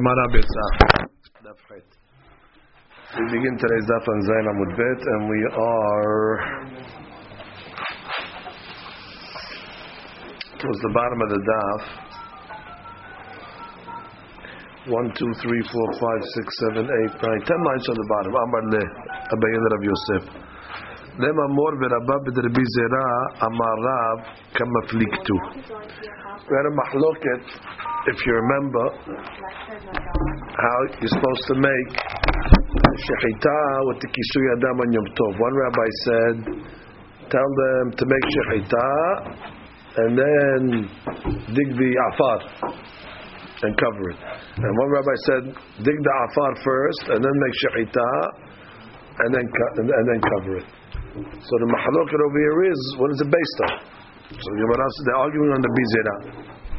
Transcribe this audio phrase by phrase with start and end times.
[0.00, 0.70] Mara Betzah,
[1.42, 1.82] Daf Chet.
[3.18, 6.38] We begin today's Daf on Zayin Amud Bet, and we are
[10.62, 11.82] towards the bottom of the Daf.
[14.86, 18.38] One, two, three, four, five, six, seven, eight, nine, ten lines on the bottom.
[18.38, 18.82] Amar le
[19.34, 20.47] Abayin Rav Yosef.
[21.18, 23.06] Lema mor v'Rabba b'Rabbi Zera
[23.46, 24.18] Amar Rav
[24.54, 25.36] kamafliktu.
[26.46, 27.42] We had a mahloket,
[28.06, 28.86] if you remember,
[30.62, 31.90] how you're supposed to make
[33.02, 35.32] shechita with the kisui adam on Yom Tov.
[35.42, 36.36] One rabbi said,
[37.34, 38.88] tell them to make shechita
[39.98, 40.62] and then
[41.52, 42.38] dig the afar
[43.62, 44.20] and cover it.
[44.54, 45.44] And one rabbi said,
[45.82, 48.10] dig the afar first and then make shechita
[49.18, 50.77] and then and then cover it.
[51.17, 53.75] So the mahaloket over here is what is it based on?
[54.33, 56.15] So they're arguing on the bizera.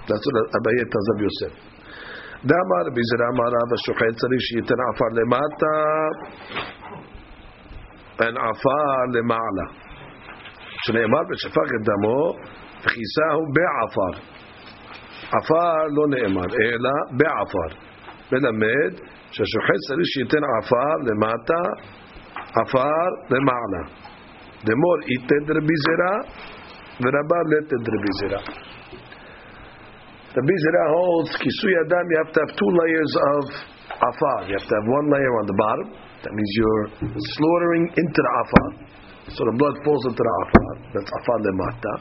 [0.09, 1.75] That's what Abaye tells Rabbi Yosef.
[2.51, 5.77] דאמר בזרע אמר רב השוחט צריך שייתן עפר למטה
[8.19, 9.67] and עפר למעלה.
[10.85, 12.21] שנאמר ושפך את דמו
[12.83, 14.13] וכיסהו בעפר.
[15.37, 17.69] עפר לא נאמר, אלא בעפר.
[18.33, 18.93] מלמד
[19.31, 21.63] שהשוחט צריך שייתן עפר למטה,
[22.63, 23.83] עפר למעלה.
[24.69, 26.15] דמור איתן דרבי זרע
[27.03, 28.43] ורבה לתן דרבי זרע.
[30.35, 33.45] The Bizera holds Kisui Adam, you have to have two layers of
[34.03, 34.51] afar.
[34.51, 35.89] You have to have one layer on the bottom.
[36.27, 36.87] That means you're
[37.39, 38.69] slaughtering into the afar.
[39.31, 40.73] So the blood falls into the afar.
[40.91, 41.95] That's afar lemata.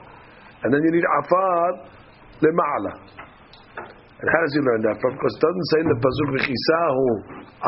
[0.65, 1.93] And then you need afar
[2.41, 2.93] lema'ala.
[4.17, 5.13] And how does he learn that from?
[5.13, 7.05] Because it doesn't say in the Pazuk v'chisahu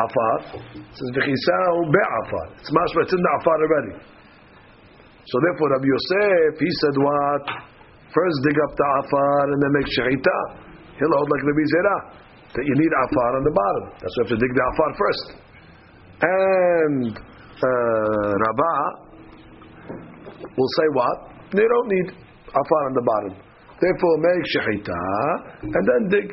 [0.02, 0.36] afar.
[0.82, 2.46] It says v'chisahu be'afar.
[2.58, 3.92] It's mashma, it's in the afar already.
[5.25, 7.43] So therefore Rabbi Yosef, he said what?
[8.11, 10.37] First dig up the afar and then make shechita.
[10.99, 11.97] He'll hold like Rabbi Zera
[12.51, 13.85] that you need afar on the bottom.
[14.01, 15.25] That's why you have to dig the afar first.
[16.21, 18.41] And uh,
[20.57, 21.17] will say what?
[21.55, 22.07] They don't need
[22.51, 23.33] afar on the bottom.
[23.79, 25.01] Therefore, make shechita
[25.63, 26.27] and then dig.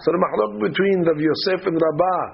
[0.00, 2.24] So the mahlok between Rabbi Yosef and Rabbah,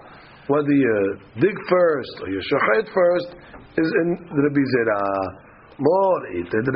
[0.47, 3.35] whether you dig first or you shechet first,
[3.77, 5.46] is in Rabbi Zera.
[5.79, 6.73] More That's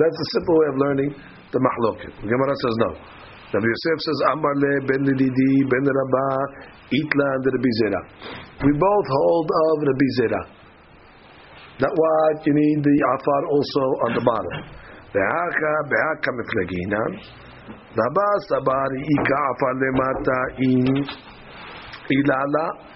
[0.00, 1.10] the simple way of learning
[1.52, 2.12] the mahloket.
[2.24, 2.90] Gemara says no.
[3.52, 6.26] Rabbi Yosef says Amar le ben Lididi ben Rabba
[6.88, 8.00] itla and Rabbi Zera.
[8.64, 10.42] We both hold of Rabbi Zera.
[11.84, 14.64] That what you need the afar also on the bottom.
[15.12, 17.02] Behaka behaka miflagina.
[17.92, 21.06] Rabba sabari ika afar lemata in
[22.08, 22.93] ilala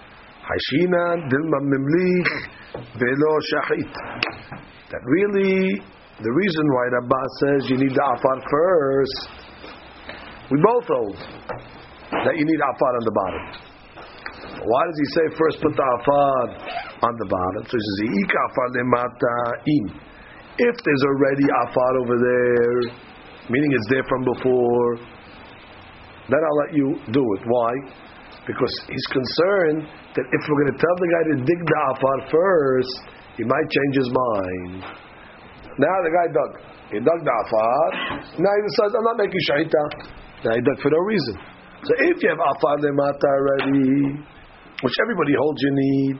[1.29, 1.59] dilma
[2.97, 3.93] velo shachit.
[4.89, 5.77] That really,
[6.21, 9.17] the reason why Rabbah says you need the afar first,
[10.49, 11.17] we both hold
[12.25, 13.43] that you need afar on the bottom.
[14.65, 16.41] Why does he say first put the afar
[17.05, 17.61] on the bottom?
[17.69, 19.85] So he says, "Ik afar lemata in."
[20.57, 22.79] If there's already afar over there,
[23.49, 25.18] meaning it's there from before,
[26.29, 27.41] then I'll let you do it.
[27.45, 27.71] Why?
[28.45, 32.17] Because he's concerned that if we're going to tell the guy to dig the afar
[32.29, 32.93] first,
[33.37, 34.81] he might change his mind.
[35.77, 36.51] Now the guy dug.
[36.89, 37.85] He dug the afar.
[38.41, 39.83] Now he decides, I'm not making shahita.
[40.45, 41.35] Now he dug for no reason.
[41.85, 44.19] So if you have afar lemata already,
[44.81, 46.17] which everybody holds you need,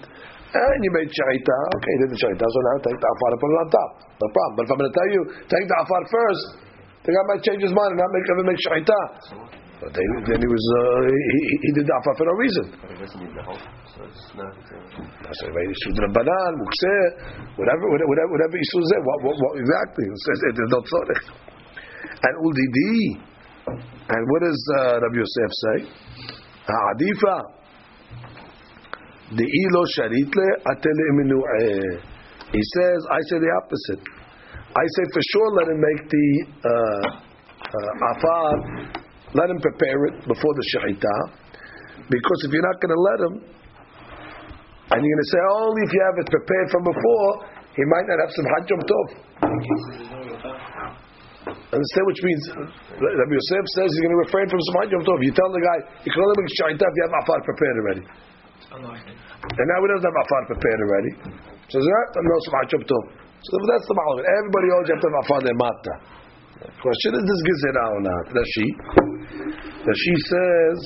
[0.49, 3.39] and you made shahita, okay, you did the shahita, so now take the afar and
[3.41, 3.91] put it on top.
[4.21, 4.53] No problem.
[4.55, 6.43] But if I'm going to tell you, take the afar first,
[7.03, 8.99] the guy might change his mind and not make, ever make shahita.
[9.79, 12.65] But then, then he was uh, he, he did the afar for no reason.
[15.23, 17.03] That's why Yisud Rabbanan, Mukseh,
[17.55, 20.03] whatever, whatever, whatever Yisud said, what, what, what exactly?
[20.03, 21.23] It says it is not tzorech.
[22.19, 23.23] And Uldidi,
[24.11, 25.77] and what does uh, Rabbi Yosef say?
[26.67, 27.35] Ha'adifa,
[29.31, 32.03] the ilo sharitle atele iminu'eh.
[32.51, 34.03] He says, I say the opposite.
[34.75, 36.27] I say for sure let him make the
[36.67, 37.07] uh,
[37.63, 38.99] uh, afar,
[39.33, 41.15] let him prepare it before the shahita,
[42.09, 43.35] because if you're not going to let him,
[44.89, 47.29] and you're going to say only if you have it prepared from before,
[47.77, 49.05] he might not have some hajjum tov.
[51.69, 52.43] Understand which means
[52.97, 55.21] Rabbi Yosef says he's going to refrain from some hajjum tov.
[55.21, 58.03] You tell the guy you can only make shahita if you have afar prepared already.
[58.73, 61.11] And now he doesn't have afar prepared already.
[61.69, 63.03] So there's not ah, no some tov.
[63.45, 64.25] So that's the problem.
[64.25, 65.93] Everybody always have to have afar mata.
[66.59, 68.23] The question is this gezerah or not?
[69.28, 69.84] Rashi.
[69.88, 70.80] Rashi says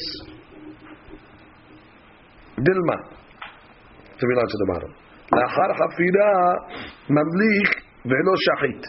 [2.59, 2.99] Dilma.
[4.19, 4.93] To be to the bottom.
[5.33, 6.33] לאחר חפירה
[7.11, 7.69] ממליך
[8.05, 8.83] ולא שחית.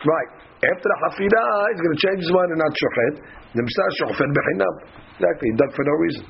[0.00, 0.30] Right.
[0.62, 3.14] After the hafira, he's going to change his mind and not shochet.
[3.54, 4.74] נמצא שוחפר בחינם.
[5.18, 6.24] Exactly, he dug for no reason.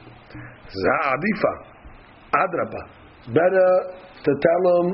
[0.83, 1.53] זה העדיפה,
[2.43, 2.83] אדרבה.
[3.39, 3.71] Better
[4.25, 4.87] to tell him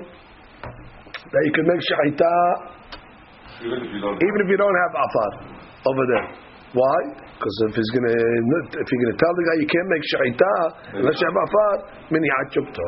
[1.32, 2.34] that you can make shahita
[3.64, 5.30] even if you don't have afar
[5.90, 6.28] over there.
[6.71, 6.99] Why?
[7.35, 10.53] Because if he's gonna if you're gonna tell the guy you can't make shaita
[11.03, 11.75] unless you have afar,
[12.13, 12.87] miniat yukto.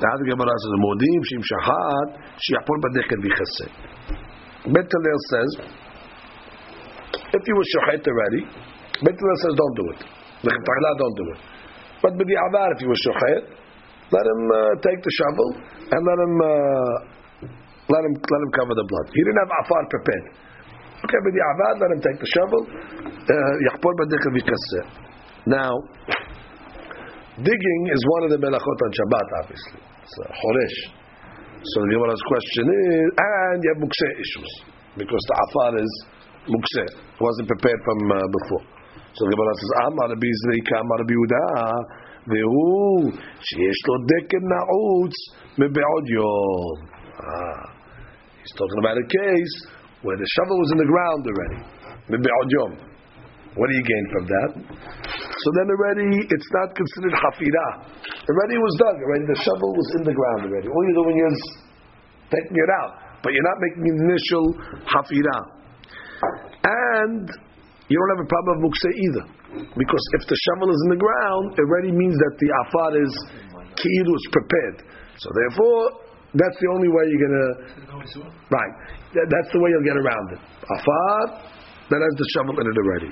[0.00, 2.08] Now the Gemara says, "Modim shim shahad
[2.40, 3.96] sheyapol badeket bichased."
[4.72, 5.50] Bet Hillel says,
[7.36, 8.42] if you were shochet already,
[9.04, 10.00] Bet Hillel says, don't do it.
[10.42, 11.40] Lechatayla, don't do it.
[12.02, 13.42] But b'di avar, if you were shochet,
[14.10, 15.48] let him uh, take the shovel
[15.90, 16.94] and let him uh,
[17.94, 19.06] let him let him cover the blood.
[19.14, 20.26] He didn't have afar prepared.
[21.01, 22.61] Okay, b'di avar, let him take the shovel.
[22.65, 24.81] Uh, Yachpor badeket bichased.
[25.45, 25.71] Now
[27.41, 29.81] digging is one of the melachot on Shabbat, obviously.
[30.03, 30.77] It's a choresh.
[31.61, 34.51] So the Gemara's question is, and you have mukse issues
[34.97, 35.93] because the afar is
[36.49, 36.85] mukse,
[37.21, 38.65] wasn't prepared from uh, before.
[39.13, 41.45] So the Gemara says, Amar Rabbi Zrika, Amar Rabbi Yehuda,
[42.27, 45.15] והוא שיש לו דקן נעוץ
[45.59, 46.77] מבעוד יום.
[48.41, 49.55] He's talking about a case
[50.06, 51.58] where the shovel was in the ground already.
[53.58, 54.50] What do you gain from that?
[55.10, 57.68] So then already it's not considered hafira.
[58.30, 58.96] Already it was dug.
[59.02, 60.68] Already the shovel was in the ground already.
[60.70, 61.38] All you're doing is
[62.30, 64.46] taking it out, but you're not making an initial
[64.86, 65.38] hafira.
[66.62, 67.26] And
[67.88, 69.24] you don't have a problem of mukse either,
[69.74, 73.12] because if the shovel is in the ground, it already means that the afar is
[73.78, 74.84] kiru is prepared.
[75.16, 76.05] So therefore,
[76.36, 77.48] that's the only way you're gonna.
[78.52, 78.74] Right.
[79.14, 80.40] That, that's the way you'll get around it.
[80.68, 81.16] Afar
[81.88, 83.10] that has the shovel in it already.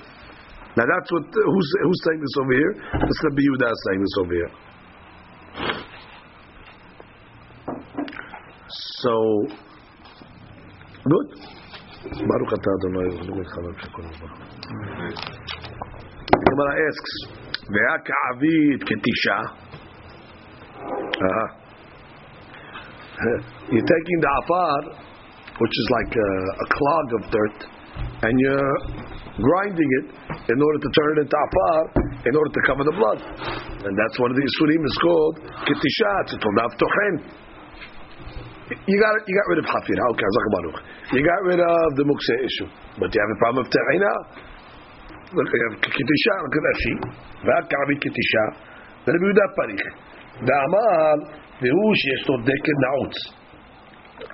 [0.77, 2.73] Now that's what who's who's saying this over here?
[3.07, 4.51] This Rabbi Yehuda is saying this over here.
[9.05, 9.15] So
[11.07, 11.29] good.
[12.05, 13.45] Baruch atah Adonai Eloheinu
[13.81, 14.05] shekol
[16.29, 17.13] The Gemara asks,
[17.71, 19.37] "Ve'ha ka'avid ketisha."
[20.85, 21.64] Uh-huh.
[23.71, 24.81] You're taking the afar,
[25.59, 27.59] which is like a, a clog of dirt,
[28.27, 28.75] and you're
[29.39, 30.07] grinding it
[30.51, 31.79] in order to turn it into afar,
[32.27, 33.19] in order to cover the blood.
[33.87, 36.13] And that's one of the isurim is called ketisha.
[36.27, 37.15] It's called tochen.
[38.65, 40.05] You got you got rid of hafira.
[40.17, 40.29] Okay.
[41.15, 42.69] You got rid of the mukse issue,
[42.99, 44.13] but you have a problem of tehina.
[45.37, 46.35] Look, you have ketisha.
[46.49, 47.01] Look at that sheet.
[47.45, 48.45] V'akavi ketisha.
[49.05, 49.85] Then Rabbi Yehuda parich.
[50.49, 53.16] Da'amar והוא שיש לו דקן נעוץ.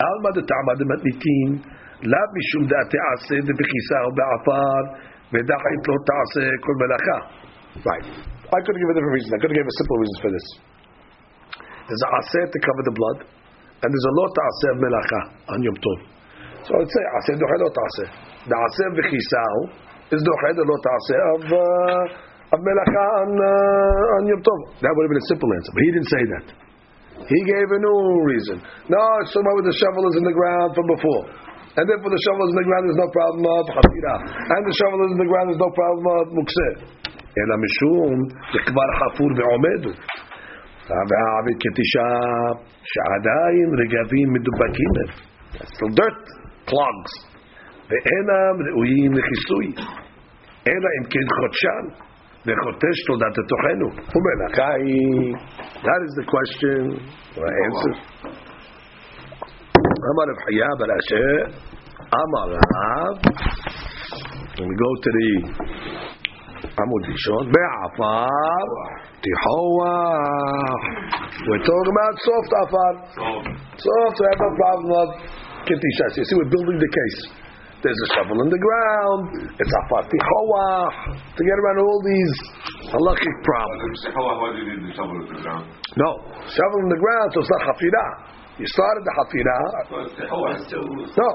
[0.04, 1.50] עלמא דתעמא דמתניתין,
[2.12, 4.81] לאו משום דעת תעשה דבכיסה או בעפר,
[5.31, 7.19] ודחית לא תעשה כל מלאכה.
[7.89, 8.07] Right.
[8.56, 9.30] I could give a different reason.
[9.36, 10.48] I could give a simple reason for this.
[11.86, 13.19] There's a aseh to cover the blood,
[13.83, 15.22] and there's a lot aseh of melacha
[15.54, 16.00] on Yom Tov.
[16.63, 18.07] So I'd say aseh doche lot aseh.
[18.48, 19.56] The aseh v'chisau
[20.16, 24.60] is doche the lot aseh of uh, of melacha on uh, on Yom Tov.
[24.81, 26.45] That would have been a simple answer, but he didn't say that.
[27.25, 28.57] He gave a new reason.
[28.92, 31.24] No, it's talking about the shovel is in the ground from before.
[31.75, 34.16] And therefore the shovel is in the ground, there's no problem of hafira.
[34.51, 36.74] And the shovel is in the ground, there's no problem of mukseh.
[37.39, 38.16] אלא משום
[38.51, 39.94] שכבר חפור ועומד הוא.
[41.10, 42.51] והעביד כתשעה
[42.92, 45.10] שעדיין רגבים מדובקים הם.
[45.74, 46.24] still dirt,
[46.69, 47.13] clogs.
[47.89, 49.68] ואינם ראויים לכיסוי.
[50.68, 51.83] אלא אם כן חודשן.
[52.46, 52.56] That
[56.06, 56.80] is the question,
[57.37, 57.94] or answer.
[60.11, 61.28] אמר רב חיה בר אשי,
[62.20, 62.49] אמר
[64.56, 65.30] and go to the
[66.78, 68.26] עמוד ראשון, בעפר
[69.20, 70.80] תיחוח.
[71.47, 72.94] We're talking about soft Afar.
[73.76, 75.09] Soft, we have no problem of...
[75.68, 75.76] You
[76.25, 77.39] see, we're building the case.
[77.80, 79.56] There's a shovel in the ground.
[79.56, 81.16] It's afar tichawah.
[81.16, 82.37] To get around all these
[82.92, 83.99] halachic problems.
[84.12, 85.64] Why do you need the shovel in the ground?
[85.96, 86.10] No,
[86.44, 88.10] shovel in the ground, so it's not hafirah.
[88.60, 89.64] You started the hafirah.
[91.16, 91.30] No,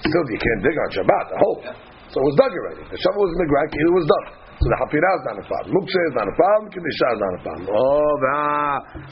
[0.00, 1.24] still you can't dig on Shabbat.
[1.28, 1.60] The whole.
[2.08, 2.80] So it was dug already.
[2.88, 3.68] The shovel was in the ground.
[3.76, 4.24] It was dug.
[4.56, 5.70] So the hafirah is not a problem.
[5.76, 6.72] Mukse is not a problem.
[6.72, 7.68] Ketisha is not a problem.
[7.68, 8.40] Oh, the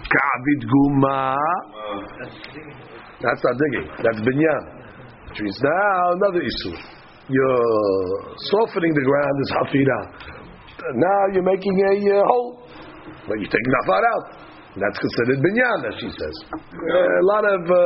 [0.00, 1.36] ka'avid guma.
[3.20, 3.88] That's not digging.
[4.00, 4.83] That's binyan.
[5.40, 6.76] Means now another issue.
[7.26, 10.02] You're softening the ground is hafirah.
[10.94, 12.62] Now you're making a uh, hole,
[13.26, 14.44] but you take taking the out.
[14.74, 16.36] That's considered binyan, as she says.
[16.50, 17.62] Uh, a lot of.
[17.62, 17.78] Uh,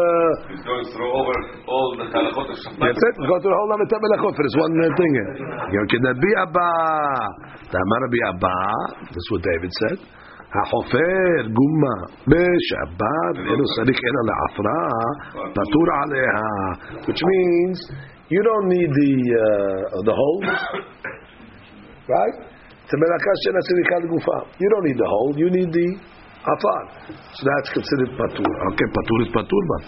[0.48, 1.34] He's going through over
[1.68, 2.80] all the halachot of Shabbat.
[2.80, 3.14] that's it.
[3.28, 5.12] Go through the whole Lamed Melachot for this one uh, thing.
[5.72, 6.68] You can be Abba.
[7.68, 8.56] Tamar be Abba.
[9.12, 9.98] This is what David said.
[10.56, 11.96] החופר גומה
[12.30, 14.82] בשבת לא ואינו צריך אלא לעפרה,
[15.56, 16.38] פטור עליה.
[17.06, 17.78] which means
[18.34, 19.12] you don't need the,
[19.44, 20.42] uh, the hole,
[22.14, 22.36] right?
[22.86, 24.38] את המלאכה של צריכה לגופה.
[24.62, 25.88] You don't need the hole, you need the
[26.52, 26.80] עפר.
[27.36, 28.50] So that's considered פטור.
[28.68, 29.78] אוקיי, פטור is פטור בה.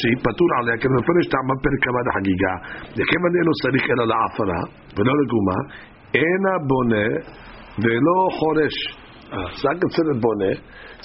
[0.00, 2.54] שהיא פטור עליה כי מפרש טעמה פרק כמה לחגיגה.
[2.96, 4.60] וכיוון אינו לא צריך אלא לעפרה
[4.96, 5.58] ולא לגומה,
[6.20, 7.08] אינה בונה
[7.82, 8.76] ולא חורש.
[9.58, 10.52] סתם אצל בונה,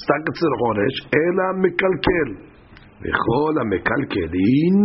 [0.02, 2.28] סתם קצר עונש, אלא מקלקל.
[3.02, 4.78] וכל המקלקלין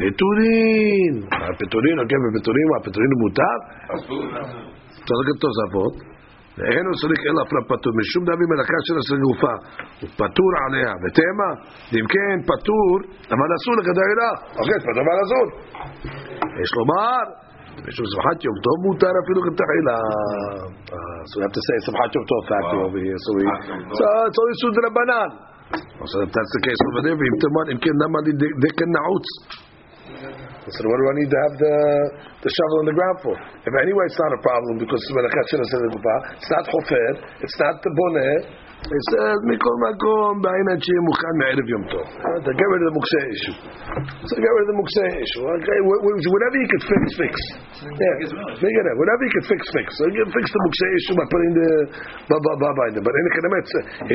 [0.00, 1.14] פטורין.
[1.32, 3.56] הפטורין, אוקיי, ופטורין, הפטורין מותר?
[3.94, 4.24] אסור.
[5.08, 5.94] צריך תוספות.
[6.86, 9.54] הוא צריך אלא פרפטור, משום דמי מלאכה של עשר גופה,
[10.00, 11.50] הוא פטור עליה, ותמה,
[11.96, 12.96] אם כן פטור,
[13.34, 15.46] אבל אסור לכדי אילה, אוקיי, זה דבר אסור.
[16.62, 17.24] יש לומר,
[17.87, 19.97] משום שמחת יום טוב מותר אפילו כתחילה.
[21.29, 22.87] So we have to say שמחת יום טוב factor Wow.
[22.87, 23.19] over here.
[23.25, 23.97] So we, שמחת יום טוב.
[23.99, 25.29] so it's only סוד רבנן.
[26.11, 28.31] So if that's the case over there, ואם תאמר, אם כן, למה לי
[28.63, 29.27] דקן נעוץ?
[30.75, 31.75] So what do I need to have the
[32.45, 33.35] the shovel on the ground for?
[33.67, 35.13] If anyway, it's not a problem because it's
[36.41, 37.07] It's not chofer.
[37.45, 38.33] It's not the boneh.
[38.80, 42.06] it says mikol makom ba'inat she'eh muchan me'erev yom tov.
[42.40, 43.56] To get rid of the mukseh issue.
[44.24, 45.42] So get rid of the mukseh issue.
[45.44, 47.34] Okay, wh- wh- whatever you could fix, fix.
[47.84, 48.14] Yeah,
[48.56, 48.96] make it up.
[48.96, 49.86] Whatever you could fix, fix.
[50.00, 51.68] So you fix the mukseh issue by putting the
[52.32, 53.04] ba ba in there.
[53.04, 53.66] But in the kedemet,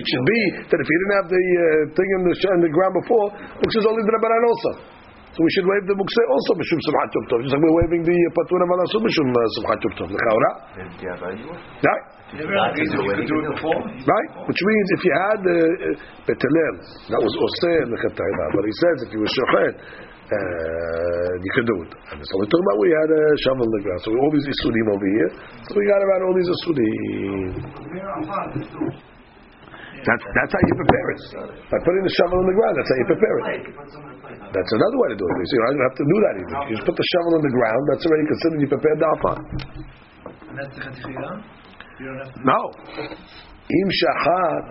[0.01, 0.41] it should be
[0.73, 3.27] that if you didn't have the uh, thing in the in the ground before,
[3.61, 4.94] mukseh is only the rabbanan also.
[5.35, 7.43] So we should waive the mukseh also mishum simchat yom tov.
[7.43, 10.07] Just like we're waiving the uh, patur aval asu mishum uh, simchat yom tov.
[10.15, 10.51] L'chaora.
[11.83, 12.03] Right?
[12.39, 14.29] Right?
[14.47, 16.75] Which means if you had uh, Bet Hillel,
[17.11, 18.45] that was oseh lechatayla.
[18.55, 21.91] But he says if you were shochet, uh, you could do it.
[22.15, 23.99] And so we're talking about we had a shovel in the ground.
[24.07, 25.35] So we all these isudim over here.
[25.67, 27.59] So we got about all these isudim.
[30.05, 31.21] That's that's how you prepare it.
[31.65, 33.45] By putting the shovel in the ground, that's how you prepare it.
[34.53, 35.33] That's another way to do it.
[35.41, 36.53] You see, you don't have to do that even.
[36.69, 37.81] You just put the shovel in the ground.
[37.89, 39.37] That's already considered you prepared the afan.
[40.49, 42.39] And that's the You don't have to.
[42.45, 42.61] No.
[43.78, 44.64] אם שחט,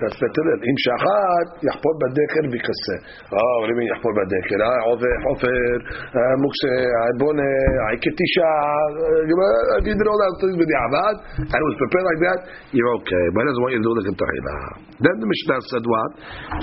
[0.00, 0.44] that's better.
[0.68, 2.96] אם שחט, יחפור בדקר ויכסה.
[3.38, 4.58] Oh, what do you mean יחפור בדקר?
[4.66, 5.72] אה, עובר, חופר,
[6.16, 11.16] אה, מוקסה, אה, בונה, אה, כתישה, אה, if you did all that things בדיעבד,
[11.52, 12.40] and it was prepared like that,
[12.76, 13.24] you're okay.
[13.32, 14.16] But he doesn't want you to do like a
[15.04, 16.10] Then the Mishnah said what?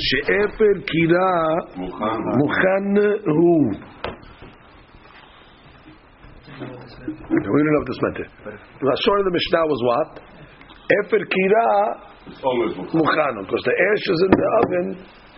[0.07, 1.33] שאפר קירה
[1.77, 2.19] מוכן.
[2.41, 2.85] מוכן
[3.35, 3.63] הוא.
[7.29, 8.17] We don't know what this meant.
[8.89, 10.26] The story of the Mishnah was what?
[10.88, 11.64] Efer kira
[12.96, 14.86] mukhano, because the ashes in the oven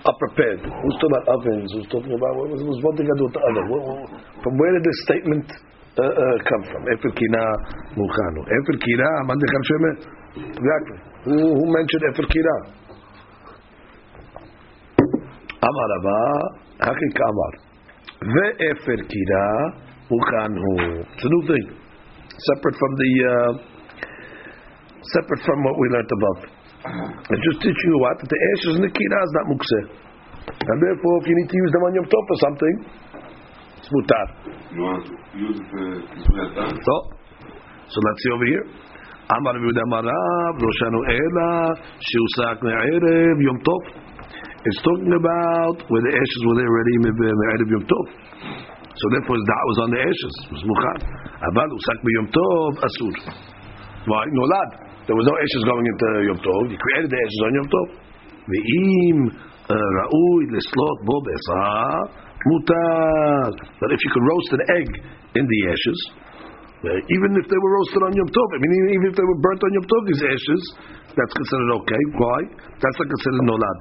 [0.07, 0.61] are prepared.
[0.63, 1.69] Who's talking about ovens?
[1.75, 3.65] Who's talking about what was, one thing I do with the other?
[4.47, 5.47] from where did this statement
[5.99, 6.83] uh, uh, come from?
[6.87, 7.45] Efer kira
[7.99, 8.41] mukhano.
[8.47, 9.99] Efer kira mandekam shemet.
[10.55, 10.99] Exactly.
[11.27, 12.57] Who, who mentioned Efer kira?
[15.67, 16.19] Amar Abba,
[16.87, 17.53] Hakik Amar.
[18.23, 19.45] Ve'efer kira
[20.07, 21.03] mukhano.
[21.11, 21.67] It's a new thing.
[22.39, 23.11] Separate from the.
[23.27, 23.70] Uh,
[25.14, 26.40] separate from what we learned above.
[27.32, 28.16] It's just teaching you what?
[28.22, 29.84] That the ashes in the kira is not mukseh.
[30.46, 32.76] And therefore, if you need to use them on Yom Tov for something,
[33.82, 34.26] it's mutar.
[34.76, 35.14] You want to
[35.46, 36.76] use it for כיסוי הטעם?
[36.88, 36.96] So,
[37.92, 38.66] so let's see over here.
[39.38, 41.48] אמר רבי יהודה אמר רב, לא שנו אלא
[42.08, 43.82] שהוסק מערב יום טוב.
[44.68, 48.06] It's talking about where the ashes were there already מ- מערב יום טוב.
[49.00, 50.98] So therefore his da'at was on the ashes, it was מוכן.
[51.50, 53.14] אבל הוסק ביום טוב, אסור.
[54.10, 54.26] Why?
[54.40, 54.70] נולד.
[55.11, 56.71] There was no ashes going into Yom Tov.
[56.71, 57.87] He created the ashes on Yom Tov.
[58.47, 61.19] Ve'im uh, ra'ui leslot bo
[62.47, 63.51] mutar.
[63.83, 64.89] But if you could roast an egg
[65.35, 69.07] in the ashes, uh, even if they were roasted on Yom Tov, I mean, even
[69.11, 70.63] if they were burnt on Yom Tov, these ashes,
[71.19, 72.03] that's considered okay.
[72.15, 72.39] Why?
[72.79, 73.79] That's not considered nolad.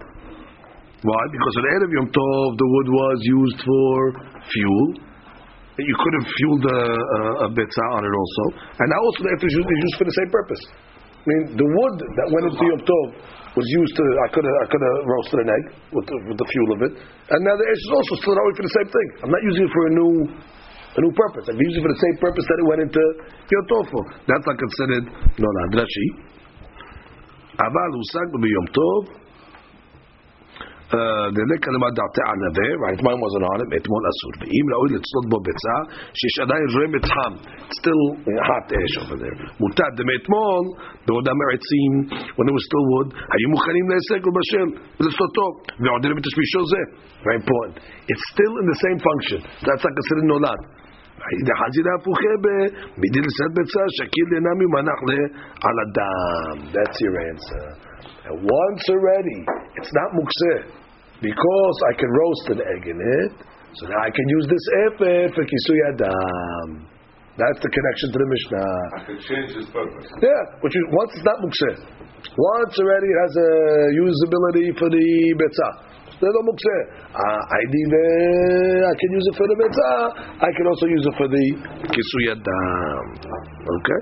[1.05, 1.23] Why?
[1.29, 3.93] Because at the end of Yom Tov, the wood was used for
[4.49, 5.05] fuel
[5.79, 8.43] you could have fueled a, a, a on it also.
[8.83, 10.59] And now also they have to use, used for the same purpose
[11.29, 13.07] mean, the wood that went into Yom Tov
[13.53, 16.37] was used to, I could have I could have roasted an egg with the, with
[16.41, 18.89] the fuel of it, and now the ash is also still away for the same
[18.89, 19.07] thing.
[19.25, 20.11] I'm not using it for a new
[20.89, 21.45] a new purpose.
[21.49, 23.03] I'm using it for the same purpose that it went into
[23.53, 24.03] Yom Tov for.
[24.25, 25.05] That's not considered
[25.37, 25.61] no, no,
[27.59, 29.03] Aval usag yom tov
[31.38, 34.32] דלק למד דעתי על נווה, right, mine wasn't on it, אתמול אסור.
[34.40, 35.76] ואם ראוי לצלות בו ביצה,
[36.18, 37.32] שיש עדיין רמת חם,
[37.78, 38.02] still
[38.48, 39.38] hot ash over there.
[39.60, 40.64] מותר דמאתמול,
[41.06, 41.92] בעודם העצים,
[42.36, 45.46] when there was still wood, היו מוכנים להישג ולבשל, ולסלוטו,
[45.82, 46.82] ועודם את השמישו זה.
[47.26, 47.74] Very important.
[48.10, 49.40] It's still in the same function.
[49.66, 50.60] That's not considered נולד.
[51.60, 52.34] חזירה הפוכה
[53.00, 55.00] בדין לשאת ביצה, שקיל אינה ממנח
[55.66, 56.56] על הדם.
[56.74, 57.66] That's your answer.
[58.26, 59.38] And once already,
[59.78, 60.77] it's not mukseh.
[61.19, 63.31] Because I can roast an egg in it,
[63.75, 66.87] so now I can use this efer for kisui adam.
[67.39, 68.71] That's the connection to the Mishnah.
[68.95, 70.07] I can change his purpose.
[70.19, 71.75] Yeah, which is, once it's not mukseh.
[72.35, 73.51] Once already it has a
[73.95, 75.07] usability for the
[75.39, 75.73] betzah.
[76.19, 76.81] There's no mukseh.
[77.15, 77.91] Uh, I need,
[78.83, 80.43] I can use it for the betzah.
[80.43, 81.45] I can also use it for the
[81.95, 83.03] kisuyadam.
[83.23, 83.99] Okay.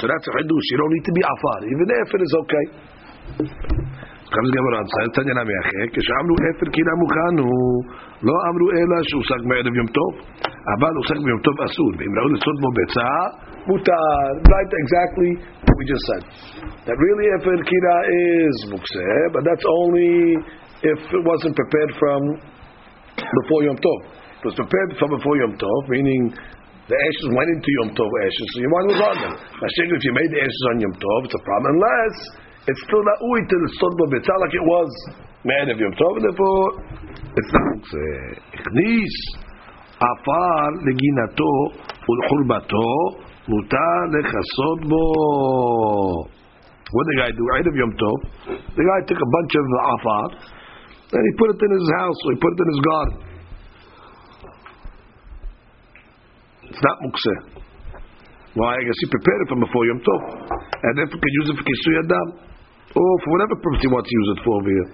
[0.00, 0.66] So that's a hadush.
[0.72, 1.58] You don't need to be afar.
[1.68, 2.64] Even if it is okay.
[4.33, 7.83] comes Gemara and says, Tanya Nami Acheh, כשאמרו אפר כי נמוכן הוא,
[8.27, 10.11] לא אמרו אלא שהושג מערב יום טוב,
[10.73, 13.09] אבל הושג ביום טוב אסור, ואם ראו לצוד בו ביצה,
[13.67, 14.09] מותר,
[14.53, 15.31] right exactly
[15.65, 16.23] what we just said.
[16.85, 20.13] That really אפר קינה is מוקסה, but that's only
[20.91, 22.19] if it wasn't prepared from
[23.39, 23.99] before Yom Tov.
[24.39, 26.21] It was prepared from before Yom Tov, meaning
[26.89, 29.33] the ashes went into Yom Tov ashes, so your wine was on them.
[29.59, 29.69] Now,
[29.99, 32.15] if you made the ashes on Yom Tov, it's a problem, unless
[32.66, 34.90] it's still not ra'ui to the sod b'bitzah like it was
[35.44, 36.64] Man, if you're talking therefore
[37.36, 38.40] it's not mukseh.
[38.56, 39.14] Ichnis
[40.00, 41.52] afar leginato
[42.08, 42.88] ulchurbato
[43.44, 45.04] muta lechasod bo.
[46.94, 47.44] What did the guy do?
[47.60, 48.18] Erev Yom Tov.
[48.72, 50.26] The guy took a bunch of afar
[51.12, 53.14] and he put it in his house or he put it in his garden.
[56.72, 57.38] It's not mukseh.
[58.56, 58.64] Why?
[58.64, 60.20] Well, I guess he prepared it from before Yom Tov.
[60.48, 62.53] And then therefore can use it for Kisui Adam
[62.95, 64.89] Or for whatever purpose he wants to use it for over here.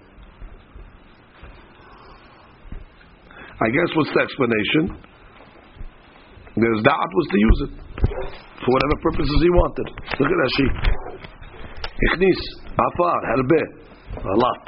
[3.55, 4.83] I guess what's the explanation?
[6.55, 7.73] His da'at was to use it
[8.59, 9.87] for whatever purposes he wanted.
[10.19, 10.75] Look at that sheet.
[12.05, 12.39] הכניס
[12.85, 13.61] עפר, הרבה,
[14.15, 14.63] a lot.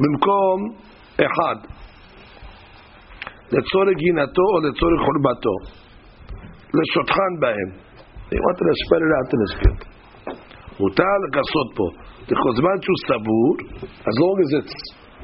[0.00, 0.56] במקום
[1.16, 1.56] אחד.
[3.52, 5.54] לצורך גינתו או לצורך חורבתו.
[6.74, 7.70] לשותחן בהם.
[8.30, 9.80] He wanted to spread it out in his field.
[10.80, 11.88] מותר לכסות פה.
[12.29, 14.75] the chosman shu sabur, as long as it's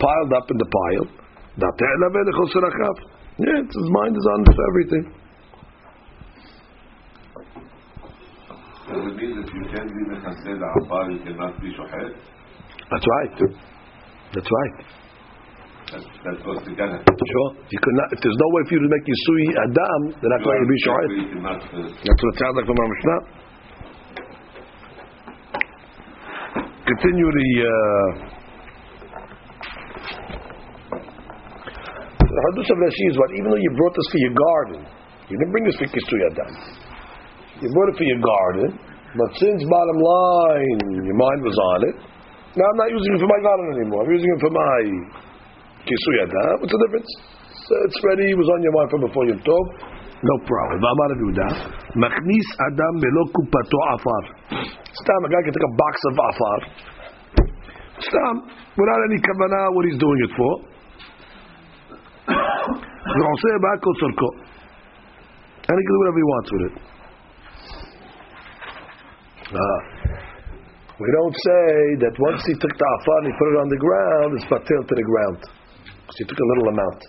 [0.02, 1.08] piled up in the pile,
[3.38, 5.06] yeah, his mind is on to everything.
[8.86, 12.14] That would mean that you can't be mechazed la'abar, you cannot be shohed?
[12.92, 13.36] That's right.
[14.34, 14.76] That's right.
[15.92, 16.98] That's, that's what's the Ghana.
[17.06, 17.50] Sure.
[17.70, 20.42] You could not, if there's no way for you to make Yisui Adam, then not
[20.44, 21.10] going you be shohed?
[22.02, 23.45] That's what it sounds like from our Mishnah.
[26.86, 27.50] Continue the.
[27.66, 28.10] Uh,
[32.22, 33.30] the Hadush of Rashi is what?
[33.34, 34.80] Even though you brought this for your garden,
[35.26, 36.52] you didn't bring this for Kisui Adam.
[37.58, 38.70] You brought it for your garden,
[39.18, 41.96] but since bottom line, your mind was on it,
[42.54, 44.06] now I'm not using it for my garden anymore.
[44.06, 44.78] I'm using it for my
[46.22, 46.54] Adam.
[46.62, 47.10] What's the difference?
[47.90, 49.66] It's ready, it was on your mind from before Yom Tov
[50.31, 50.79] No problem.
[50.83, 51.49] ואמר רבי יהודה,
[52.05, 54.23] מכניס אדם מלוא קופתו עפר.
[55.01, 56.59] סתם, a guy can take a box of עפר.
[58.09, 58.35] סתם,
[58.79, 60.53] without any כוונה what he's doing it for.
[63.19, 64.31] ועושה בהכל צורכו.
[65.69, 66.75] And he can do whatever he wants with it.
[69.63, 69.81] Ah.
[71.01, 71.67] We don't say
[72.05, 74.83] that once he took the afar and he put it on the ground, it's batil
[74.91, 75.39] to the ground.
[75.41, 77.01] Because he took a little amount.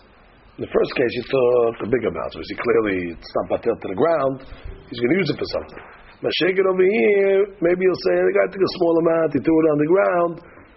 [0.60, 2.30] In the first case, he took a big amount.
[2.36, 4.46] So we see clearly it's not batil to the ground.
[4.92, 5.82] He's going to use it for something.
[6.22, 9.40] But shake it over here, maybe you'll say, the guy took a small amount, he
[9.42, 10.34] threw it on the ground.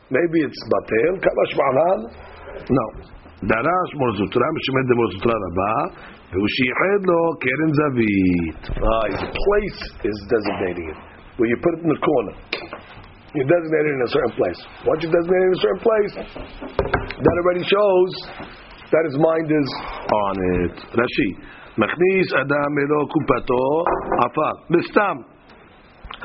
[0.09, 1.13] Maybe it's batil.
[1.21, 1.99] Kamash ma'anan?
[2.71, 2.87] No.
[3.51, 5.75] דרש מורזוטרה משמד למורזוטרה רבה
[6.33, 8.63] והוא שייחד לו קרן זווית.
[8.89, 10.99] Ah, his place is designating it.
[11.37, 12.35] Where you put it in the corner.
[13.37, 14.61] You designate it in a certain place.
[14.87, 16.13] Once you designate it in a certain place,
[17.25, 18.13] that already shows
[18.93, 19.69] that his mind is
[20.25, 20.75] on it.
[21.01, 21.31] Rashi,
[21.79, 23.65] מכניס אדם מלוא קופתו
[24.25, 25.17] עפר, בסתם,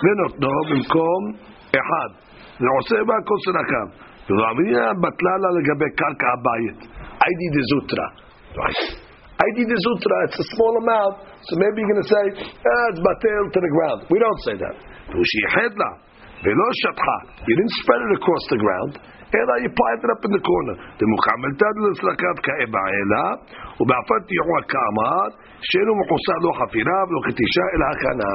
[0.03, 1.21] ונותנו במקום
[1.79, 2.09] אחד,
[2.62, 3.88] ועושה בה כל צרכיו.
[4.29, 6.79] ורבינה בטלה לה לגבי קרקע הבית.
[7.21, 8.07] היידי דזוטרה.
[9.41, 11.15] היידי דזוטרה, it's a small amount,
[11.47, 12.25] so maybe you're going to say,
[12.71, 13.99] ah, it's batel to the ground.
[14.13, 14.75] We don't say that.
[15.09, 15.91] והוא שייחד לה,
[16.43, 17.17] ולא שטחה.
[17.47, 18.93] You didn't spread it across the ground,
[19.38, 20.75] אלא you piled it up in the corner.
[20.99, 23.25] דמוחמלתד לצלקת כאבעלה,
[23.79, 25.27] ובעפת תיעוע כאמר,
[25.67, 28.31] שאינו מחוסר לא חפירה ולא חטישה, אלא הכנה.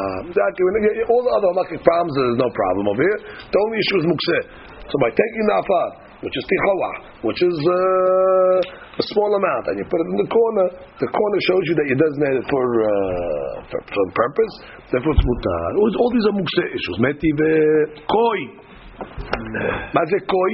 [1.13, 3.21] All the other halachic problems, there's no problem over here.
[3.53, 4.43] The only issue is mukseh.
[4.91, 5.87] So by taking the afar,
[6.25, 6.95] which is tichawah,
[7.27, 10.67] which is uh, a small amount, and you put it in the corner,
[11.03, 12.89] the corner shows you that you designate it for, uh,
[13.71, 14.53] for, for the purpose,
[14.93, 15.69] therefore it's mutar.
[15.81, 16.97] All all these are mukseh issues.
[17.05, 17.31] Meti
[18.15, 18.41] koi.
[19.95, 20.53] מה זה קוי?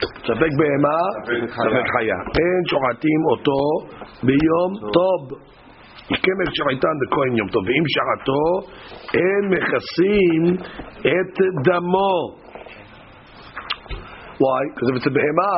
[0.00, 0.98] ספק בהמה,
[1.46, 2.18] ספק חיה.
[2.38, 3.60] אין שוחטים אותו
[4.22, 5.38] ביום טוב.
[6.08, 8.44] כמל שחיתן וכהן יום טוב, ואם שחטו,
[9.14, 10.42] אין מכסים
[11.00, 12.14] את דמו.
[14.40, 15.54] וואי, כזה אצל בהמה,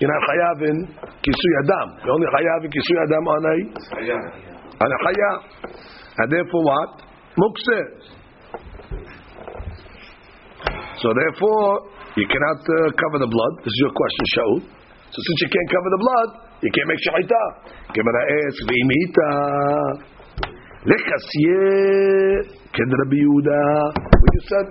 [0.00, 0.76] הנה חייבן
[1.22, 1.88] כיסוי אדם.
[1.88, 2.06] הדם.
[2.06, 3.60] יוני חייבן כיסוי הדם עלי?
[3.94, 4.18] חיה.
[5.04, 5.32] חיה.
[6.18, 7.02] And therefore what?
[7.38, 7.80] Mukse.
[11.00, 11.48] So איפה...
[12.16, 13.52] you cannot uh, cover the blood.
[13.64, 14.56] This is your question, Shaul.
[15.12, 16.28] So since you can't cover the blood,
[16.64, 17.42] you can't make shahita.
[17.92, 19.30] Gemara asks, "V'imita
[20.88, 21.60] lechasye
[22.72, 23.60] ken Rabbi Yehuda."
[23.96, 24.66] When you said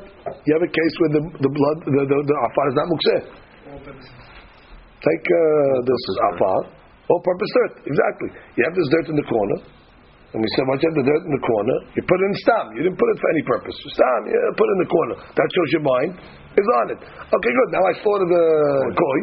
[0.45, 3.21] you have a case where the, the blood, the, the, the afar is not mukseh.
[5.01, 6.59] Take uh, this afar,
[7.09, 7.73] all-purpose dirt.
[7.89, 8.29] Exactly.
[8.53, 9.57] You have this dirt in the corner.
[10.31, 12.35] And we said, once you have the dirt in the corner, you put it in
[12.39, 12.65] stam.
[12.77, 13.75] You didn't put it for any purpose.
[13.83, 15.15] Stam, you put it in the corner.
[15.27, 16.11] That shows your mind
[16.57, 16.99] is on it.
[16.99, 17.69] Okay, good.
[17.71, 18.45] Now I slaughtered the
[18.95, 19.19] koi.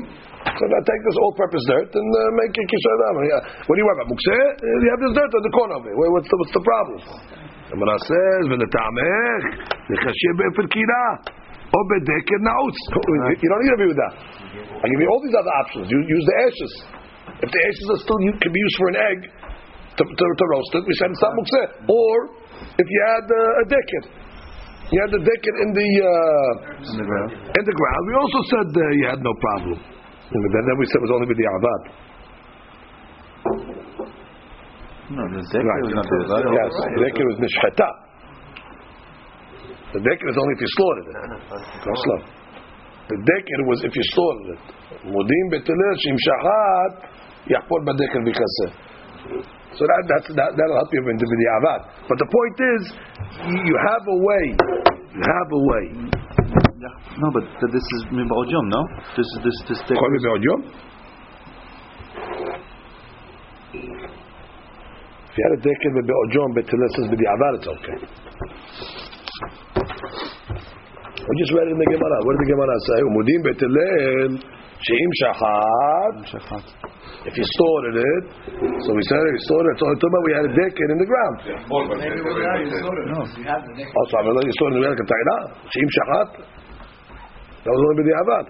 [0.48, 3.40] So now take this all-purpose dirt and uh, make it Yeah.
[3.68, 4.44] What do you want about mukseh?
[4.64, 5.92] You have this dirt in the corner of it.
[5.92, 6.98] Wait, What's the, what's the problem?
[7.68, 9.44] The Gemara says, "V'netamech
[9.92, 11.04] nechashem be'efer kira
[11.68, 14.14] or bedeker nautz." You don't need to be with that.
[14.80, 15.84] I give you all these other options.
[15.92, 16.72] You use the ashes.
[17.44, 19.18] If the ashes are still can be used for an egg
[20.00, 21.66] to, to, to roast it, we said it's not mukseh.
[21.92, 22.14] Or
[22.72, 24.02] if you had uh, a decker,
[24.90, 26.10] you had the decker in the uh,
[26.92, 27.30] In the ground.
[27.36, 28.02] in the ground.
[28.08, 29.76] We also said uh, you had no problem.
[29.76, 31.82] And then we said it was only with the avad.
[35.08, 35.82] No, the decker Right.
[35.88, 37.88] was not the Yes, the decker was nishchata.
[39.96, 41.16] The decker is only if you slaughtered it.
[41.80, 42.20] Go slow.
[43.08, 44.60] The decker was if you slaughtered it.
[45.08, 46.92] Mudim Bet Hillel shim shachat
[47.48, 48.70] yachpor badeker bikaseh.
[49.76, 51.80] So that that's that that'll help you in the avad.
[52.08, 52.82] But the point is,
[53.68, 54.44] you have a way.
[55.12, 55.84] You have a way.
[57.18, 58.82] No, but th- this is Mibaudium, no?
[59.18, 59.98] This is this this decker.
[59.98, 60.60] Call me Be'odyom.
[65.28, 66.06] If you had a decker with
[66.54, 66.64] but
[67.10, 67.96] with the avad, it's okay.
[71.28, 72.16] We just read it in the Gemara.
[72.24, 72.98] What did the Gemara say?
[73.04, 74.32] Umudim Bet Hillel
[74.78, 76.14] She'im shachat.
[77.26, 78.24] If you stored it,
[78.86, 79.76] so we said we stored it.
[79.78, 81.36] So we had a decker in the ground.
[83.90, 85.36] Also, I'm not stored it in the Taina.
[85.74, 86.28] She'im shachat.
[87.66, 88.46] That was only the avad.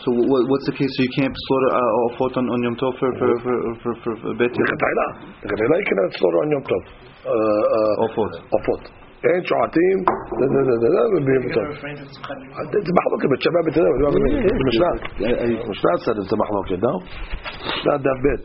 [0.00, 0.88] So what's the case?
[0.96, 3.92] So you can't slaughter a uh, fort on, on Yom Tov for for for for,
[4.02, 4.48] for, for bet.
[4.48, 5.06] The Taina.
[5.42, 6.82] The Taina you cannot slaughter on Yom Tov.
[7.18, 8.32] Uh, uh, or fort.
[8.40, 9.07] Or fort.
[9.24, 9.98] אין שועטים,
[11.16, 11.60] ובהירתו.
[12.86, 13.92] זה מחלוקת, בית שווה בית הלל,
[14.68, 14.90] משנה,
[15.70, 16.94] משנה צדד זה מחלוקת, לא?
[17.68, 18.44] משנה דף בית.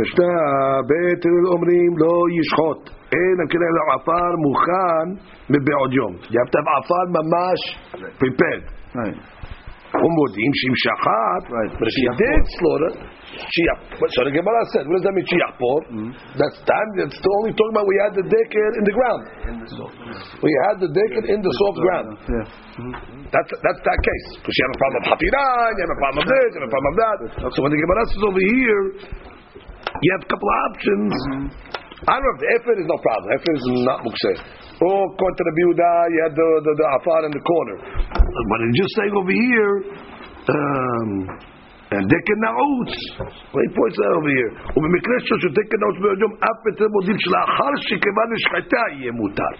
[0.00, 5.06] בשני הבית אומרים לא ישחוט, אין כן אלא עפר מוכן
[5.50, 6.12] מבעוד יום.
[6.14, 7.60] יפתם עפר ממש
[8.18, 8.60] פיפד.
[10.04, 11.42] Umodim shim shachat.
[11.48, 11.72] Right.
[11.78, 12.92] But she did slaughter.
[13.36, 13.62] She
[14.16, 15.26] so the Gemara said, what does that mean?
[15.28, 15.36] She.
[15.36, 16.10] Mm-hmm.
[16.40, 16.88] That's time.
[16.96, 19.22] That's the only talking about we had the decker in the ground.
[20.40, 22.08] We had the decker in the soft ground.
[22.24, 23.28] Mm-hmm.
[23.28, 24.26] That's that's that case.
[24.40, 26.68] Because you have a problem of hafira, you have a problem of this, you have
[26.68, 27.16] a problem of that.
[27.16, 27.52] Mm-hmm.
[27.52, 28.82] So when the Gemara says over here,
[30.00, 31.12] you have a couple of options.
[32.06, 33.28] I don't know if the efer is no problem.
[33.36, 34.36] Efer is not mukseh.
[34.81, 37.77] Or according to the Biuda, you had the the, the afar in the corner.
[38.49, 39.73] But it's just saying over here,
[40.49, 41.09] um,
[41.91, 42.95] and decker nautz.
[43.51, 44.51] What he points out over here.
[44.75, 49.53] ובמקרה של דקר נאוץ ביום אף בצד מודים שלאחר שכיוון נשחטה יהיה מותר.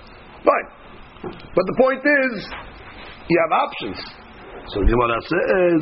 [0.47, 0.67] Fine.
[1.56, 2.34] But the point is,
[3.30, 4.00] you have options.
[4.71, 5.82] So the Gemara says,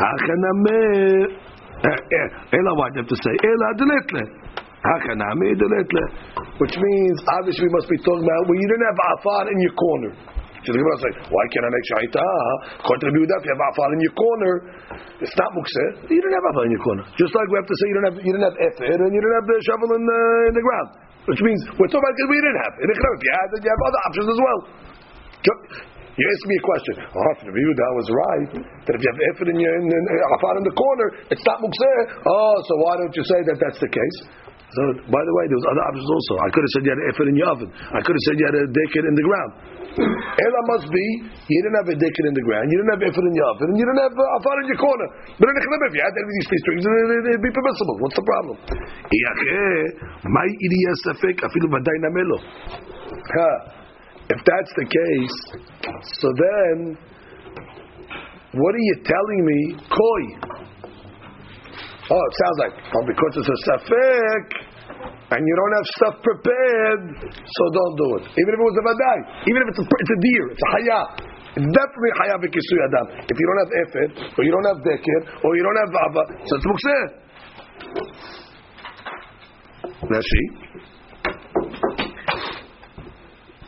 [0.00, 1.44] "Hachaname."
[1.84, 3.34] Ela, what you have to say?
[3.50, 4.24] Ela deletle.
[6.59, 9.75] Which means, obviously, we must be talking about when you didn't have afar in your
[9.75, 10.11] corner.
[10.63, 12.27] So the Gemara say, why can't I make shahita?
[12.83, 14.53] According to Yehuda, if you have afar in your corner,
[15.23, 16.11] it's not mukseh.
[16.11, 17.03] You didn't have afar in your corner.
[17.15, 19.21] Just like we have to say you didn't have you didn't have efer and you
[19.23, 20.89] didn't have the shovel in the, in the ground.
[21.31, 22.73] Which means we're talking about because we didn't have.
[22.83, 24.59] In the If you had, then you have other options as well.
[26.19, 26.95] You asked me a question.
[27.07, 30.63] Oh, if Yehuda was right that if you have efer in your in, in, in
[30.67, 31.99] the corner, it's not mukseh.
[32.27, 34.17] Oh, so why don't you say that that's the case?
[34.69, 36.33] So, by the way, there was other options also.
[36.45, 37.69] I could have said you had an efer in your oven.
[37.73, 39.51] I could have said you had a decker in the ground.
[39.99, 41.05] Ella must be,
[41.49, 43.73] you didn't have a decker in the ground, you didn't have efer in your oven,
[43.73, 45.07] you didn't have uh, a afar in your corner.
[45.41, 47.95] But in the if you had any of these strings, it'd be permissible.
[47.99, 48.55] What's the problem?
[54.29, 55.37] If that's the case,
[56.21, 56.75] so then,
[58.53, 59.59] what are you telling me?
[59.89, 60.68] Koi.
[62.09, 64.45] Oh, it sounds like, oh, because it's a safek,
[65.29, 67.03] and you don't have stuff prepared,
[67.37, 68.23] so don't do it.
[68.33, 70.69] Even if it was a vadai, even if it's a, it's a deer, it's a
[70.73, 71.01] haya.
[71.53, 73.05] It's definitely haya b'kisuy adam.
[73.29, 76.23] If you don't have efet, or you don't have deker, or you don't have vava,
[76.49, 77.05] so it's mukseh.
[80.09, 80.43] Rashi.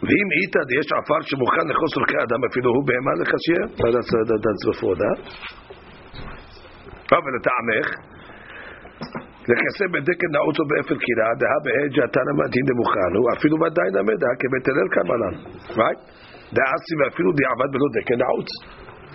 [0.02, 3.64] ואם איתא דיש עפר שמוכן לכוס צורכי אדם, אפילו הוא בהמה לחשייה?
[4.44, 5.18] That's before that.
[7.12, 7.88] אבל לטעמך,
[9.49, 14.67] לכסה בדקן נעוצו באפר קירה, דהה בעד ג'תנא מתאים דמוכנו, אפילו ודאי נמד, דהה כבית
[14.71, 15.35] הלל קבלן.
[15.81, 16.01] Right?
[16.57, 18.51] דאסי ואפילו דיעבד בלא דקן נעוץ.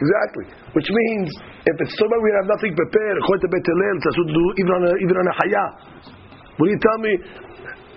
[0.02, 0.46] Exactly.
[0.74, 1.30] Which means,
[1.70, 4.72] if it's somewhere we have nothing prepared, according to Bet Hillel, it's also do even
[4.78, 5.66] on a, even on a haya.
[6.58, 7.14] What do you tell me?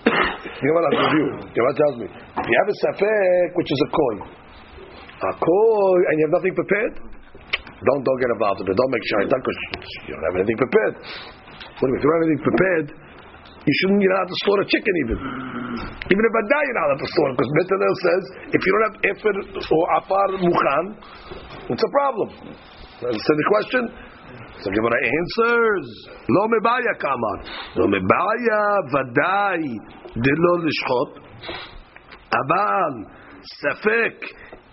[0.05, 1.27] Gemara review.
[1.49, 6.13] Gemara tells me, if you have a safek, which is a koi, a koi, and
[6.21, 6.93] you have nothing prepared,
[7.89, 8.77] don't don't get involved in it.
[8.77, 9.59] Don't make sure because
[10.05, 10.93] you don't have anything prepared.
[11.80, 12.86] What if you have anything prepared?
[13.60, 15.18] You shouldn't, you're not allowed to slaughter a chicken even.
[16.12, 17.34] Even if I die, you're not allowed to slaughter.
[17.36, 18.22] Because Bet Hillel says,
[18.56, 20.84] if you don't have Efer or Afar Mukhan,
[21.72, 22.28] it's a problem.
[23.04, 23.82] Understand the question?
[24.60, 25.86] So Gemara answers,
[26.28, 27.36] לא מבעיה כאמר.
[27.76, 29.62] לא מבעיה ודאי
[30.16, 31.10] דלא lishchot.
[32.32, 32.94] Aval
[33.40, 34.16] ספק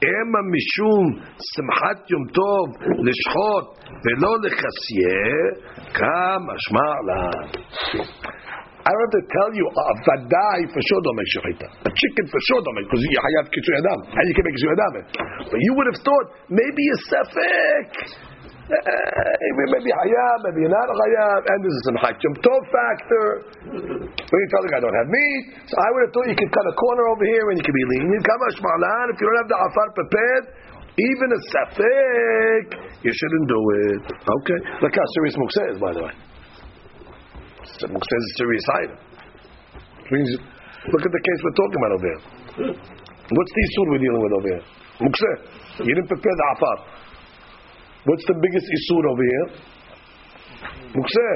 [0.06, 1.06] המה משום
[1.52, 2.66] שמחת יום טוב
[3.06, 3.66] לשחוט
[4.04, 5.24] ולא לחסיה,
[5.98, 7.48] כמשמע לן.
[8.88, 9.66] I don't have to tell you,
[10.08, 11.68] vadai for sure don't make shechita.
[11.90, 14.00] A chicken for sure don't make, because you have kitzur adam.
[14.16, 14.92] How you can make kitzur adam?
[15.52, 17.88] But you would have thought, maybe a sefek.
[18.68, 18.76] Uh,
[19.72, 20.96] maybe hayab, maybe you're not a
[21.40, 23.28] and this is some hachim tov factor.
[23.64, 26.36] When you tell the guy, I don't have meat, so I would have thought you
[26.36, 28.28] could cut a corner over here and you could be lenient.
[28.28, 30.44] Kamash malan, if you don't have the afar prepared,
[31.00, 32.66] even a safek,
[33.08, 34.04] you shouldn't do it.
[34.20, 34.60] Okay?
[34.84, 36.14] Look how serious Mukse is, by the way.
[37.88, 39.00] Mukse is a serious item.
[40.92, 42.22] Look at the case we're talking about over here.
[43.32, 44.64] What's the issue we're dealing with over here?
[45.08, 45.32] Mukse.
[45.88, 46.97] You didn't prepare the afar.
[48.08, 49.48] What's the biggest isur over here?
[50.96, 51.36] Mukseh.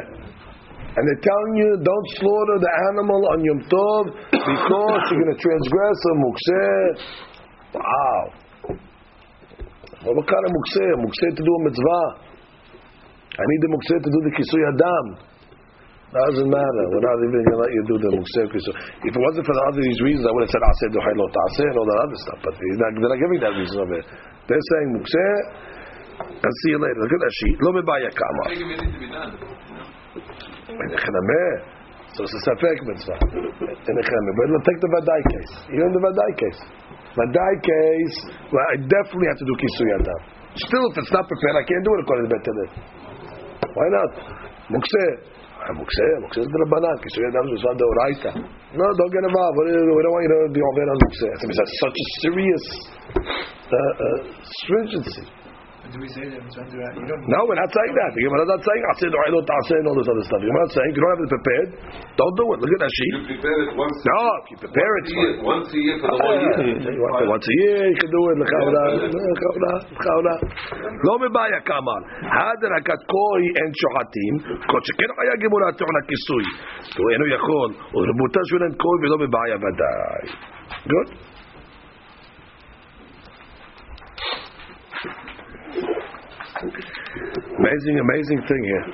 [0.92, 5.40] And they're telling you don't slaughter the animal on Yom Tov because you're going to
[5.40, 6.84] transgress a mukseh.
[7.76, 8.22] Wow.
[10.04, 10.84] Well, what kind of mukse?
[11.00, 12.08] Mukse to do a mitzvah.
[13.32, 15.06] I need the mukseh to do the kisui adam.
[16.12, 16.84] Doesn't matter.
[16.92, 18.74] We're not even going to let you do the mukse kisui.
[19.08, 21.28] If it wasn't for the other these reasons, I would have said aseh duhay lo
[21.32, 22.40] and all that other stuff.
[22.44, 24.08] But they're not, they're not giving that reason over here.
[24.52, 25.71] They're saying mukse.
[26.30, 27.02] I'll see you later.
[27.02, 27.58] Look at that sheet.
[27.62, 28.44] Lo mebaya kama.
[32.12, 33.18] So it's a safek mitzvah.
[33.64, 34.34] In a chemah.
[34.36, 35.54] But let's take the Vadai case.
[35.72, 36.60] You're in the Vadai case.
[37.16, 38.18] Vadai case,
[38.52, 40.20] well, I definitely have to do kisui adam.
[40.56, 42.70] Still, if it's not prepared, I can't do it according to Bet Hillel.
[43.72, 44.12] Why not?
[44.76, 45.06] Mukse.
[45.60, 46.08] Ah, Mukse.
[46.28, 46.96] Mukse is the Rabbanan.
[47.00, 48.32] Kisui adam is the Oraita.
[48.76, 49.56] No, don't get involved.
[49.64, 51.28] We don't want you to be over on Mukse.
[51.32, 52.66] I mean, that's such a serious
[53.16, 55.24] uh, uh, stringency.
[55.91, 56.99] Do we say that it's under that?
[56.99, 57.23] You don't.
[57.31, 58.11] No, we're not saying that.
[58.11, 60.43] The Gemara is not saying Aseh Du'ai Lo Ta'aseh and all this other stuff.
[60.43, 61.69] The Gemara is saying you don't have it prepared,
[62.19, 62.59] don't do it.
[62.59, 63.13] Look at that sheet.
[63.15, 63.97] You prepare it once.
[64.03, 66.59] No, if you prepare it, Once a year, once a year for the whole year.
[66.91, 68.37] you want it once a year, you can do it.
[68.43, 70.37] לכאורה, לכאורה, לכאורה.
[71.07, 72.01] לא מבעיה כאמר,
[72.35, 74.35] הדר הקתקוי אין שוחטים,
[74.67, 76.45] כל שכן חיה גמורה טעון הכיסוי.
[76.99, 80.25] הוא אינו יכול, ורבותה שהוא אין קוי ולא מבעיה ודאי.
[80.93, 81.30] Good?
[86.62, 88.86] Amazing, amazing thing here.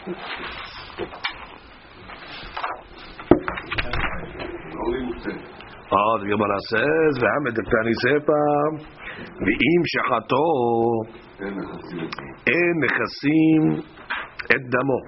[5.90, 8.42] עוד גמרא says, ועמד דתני ספא,
[9.20, 10.48] ואם שחטו,
[12.48, 13.82] אין נכסים
[14.46, 15.02] את דמו.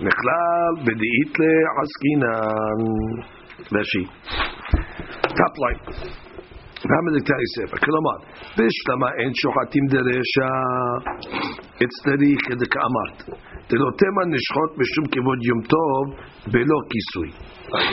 [0.00, 2.80] נכלל בדאית לעסקינן.
[3.72, 4.04] רש"י.
[5.28, 6.31] Top line.
[6.89, 7.77] v'hamed Tani Sepa.
[7.85, 8.17] כלומר,
[8.57, 10.49] בשלמה אין שוחטים דרשע,
[11.83, 13.19] אצטריך כדכאמרת.
[13.69, 16.03] דלא תימן נשחוט משום כבוד יום טוב,
[16.53, 17.29] בלא כיסוי.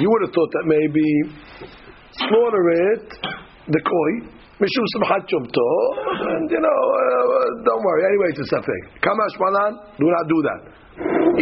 [0.00, 1.06] You would have thought that maybe
[2.22, 3.06] slaughter it,
[3.74, 4.12] the koi,
[4.60, 5.92] mishum simchat yom tov,
[6.34, 8.02] and you know, uh, don't worry.
[8.10, 8.82] Anyway, it's a safek.
[9.02, 10.60] Kamash malan, do not do that.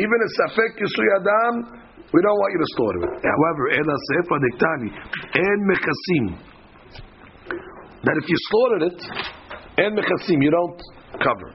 [0.03, 1.55] Even a safek yisui adam,
[2.15, 3.13] we don't want you to slaughter it.
[3.35, 4.89] However, ela sefa diktani,
[5.45, 6.27] en mechasim.
[8.07, 9.01] That if you slaughtered it,
[9.79, 10.81] en mechasim, you don't
[11.23, 11.51] cover.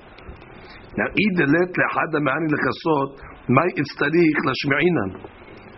[0.97, 3.11] Now, either let lehad ma'ani lechasot,
[3.49, 5.37] may itztarich lashmi'inan.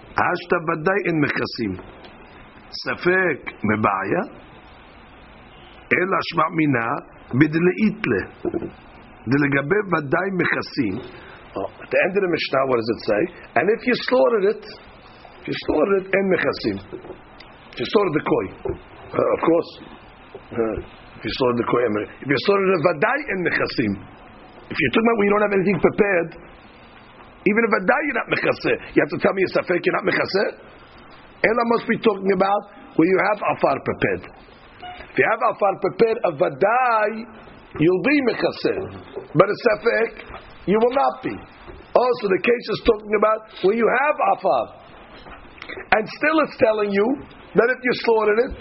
[0.09, 1.73] השתא ודאי אין מכסים.
[2.83, 4.23] ספק מבעיה,
[5.93, 6.89] אלא שמע מינה
[7.39, 8.23] בדלאיתלה.
[9.31, 10.95] דלגבי ודאי מכסים.
[11.49, 13.21] At the end of the Mishnah, what does it say?
[13.57, 14.63] And if you slaughtered it,
[15.41, 16.77] if you slaughtered it, אין מכסים.
[17.73, 18.45] If you slaughtered the koi,
[19.17, 19.71] uh, of course.
[20.34, 20.76] Uh,
[21.14, 23.92] if you saw in the Koyim, if you saw in the Vadai and Nechassim,
[24.66, 26.30] if you're talking about when you don't have anything prepared,
[27.44, 30.06] even if Vadai you're not Mechassim, you have to tell me a Safek you're not
[30.08, 30.50] Mechassim?
[31.44, 32.62] Ella must be talking about
[32.96, 34.22] where you have Afar prepared.
[35.12, 37.08] If you have Afar prepared, a Vadai,
[37.78, 38.80] you'll be Mechassim.
[39.36, 40.12] But a Safek,
[40.66, 41.36] you will not be.
[41.94, 44.64] Also, the case is talking about where you have Afar.
[45.94, 47.06] And still it's telling you
[47.54, 48.52] that if you slaughtered it,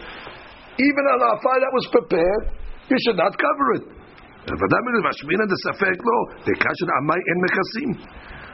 [0.80, 2.44] even on afar that was prepared,
[2.90, 3.86] you should not cover it.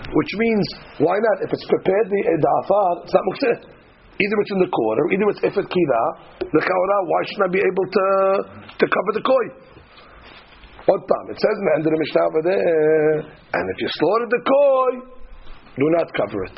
[0.09, 0.65] Which means,
[1.01, 1.35] why not?
[1.43, 3.57] If it's prepared, the, eh, the afar, it's not mukseh.
[4.19, 6.03] Either it's in the quarter, either it's ifet kira,
[6.43, 8.05] the kawara, why shouldn't I be able to,
[8.67, 9.45] to cover the koi?
[10.91, 11.25] What time?
[11.31, 14.43] It says in the end of the Mishnah over there, and if you slaughtered the
[14.43, 14.91] koi,
[15.79, 16.57] do not cover it.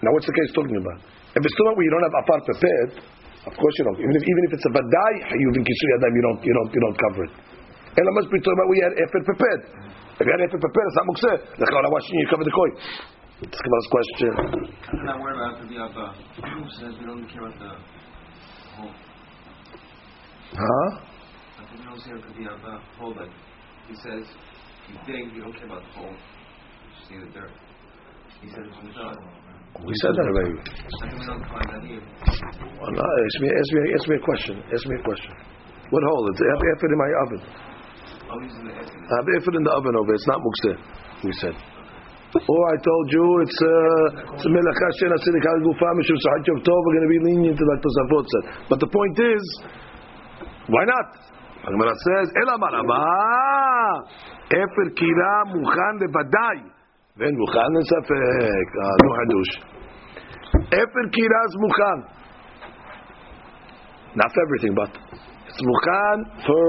[0.00, 0.98] Now, what's the case talking about?
[1.36, 2.90] If it's talking about where you don't have afar prepared,
[3.46, 3.98] of course you don't.
[4.02, 6.70] Even if, even if it's a badai, you in kisui adam, you don't, you don't,
[6.74, 7.32] you don't cover it.
[7.96, 9.60] And I must be talking about you had efer prepared.
[10.18, 11.36] If you had efer prepared, it's not mukseh.
[11.54, 12.70] The why shouldn't you cover the koi?
[13.40, 14.32] Let's give us question.
[14.32, 16.06] I'm not worried about the Abba.
[16.40, 17.72] Who says we don't care about the
[18.74, 18.94] whole?
[20.56, 20.90] Huh?
[21.56, 23.14] I uh, think we don't care about the Abba whole.
[23.14, 23.30] Like
[23.88, 24.24] he says,
[24.88, 26.16] you dig, you don't care about the whole.
[26.16, 27.52] You just see the dirt.
[28.40, 29.20] He says it's without.
[29.84, 30.56] We said that already.
[32.80, 34.54] Well, no, ask me, ask me, ask me a question.
[34.72, 35.32] Ask me a question.
[35.90, 36.24] What hole?
[36.32, 37.40] It's, efer in my oven.
[38.26, 40.14] I have efer in the oven over.
[40.14, 40.76] It's not mukseh.
[41.24, 41.54] We said.
[42.36, 46.42] Or I told you it's uh, it's a melacha she'en asidik al gufa mishum sahad
[46.46, 46.80] yom tov.
[46.84, 48.44] We're going to be lenient like Tosafot said.
[48.68, 49.44] But the point is,
[50.68, 51.08] why not?
[51.64, 53.02] Gemara says, "Ela marama
[54.50, 56.75] efer kira muchan levadai
[57.19, 59.53] ven muchan lesafek." Ah, no hadush.
[60.81, 61.99] Efer kira is muchan.
[64.15, 64.91] Not for everything, but
[65.47, 66.65] it's muchan for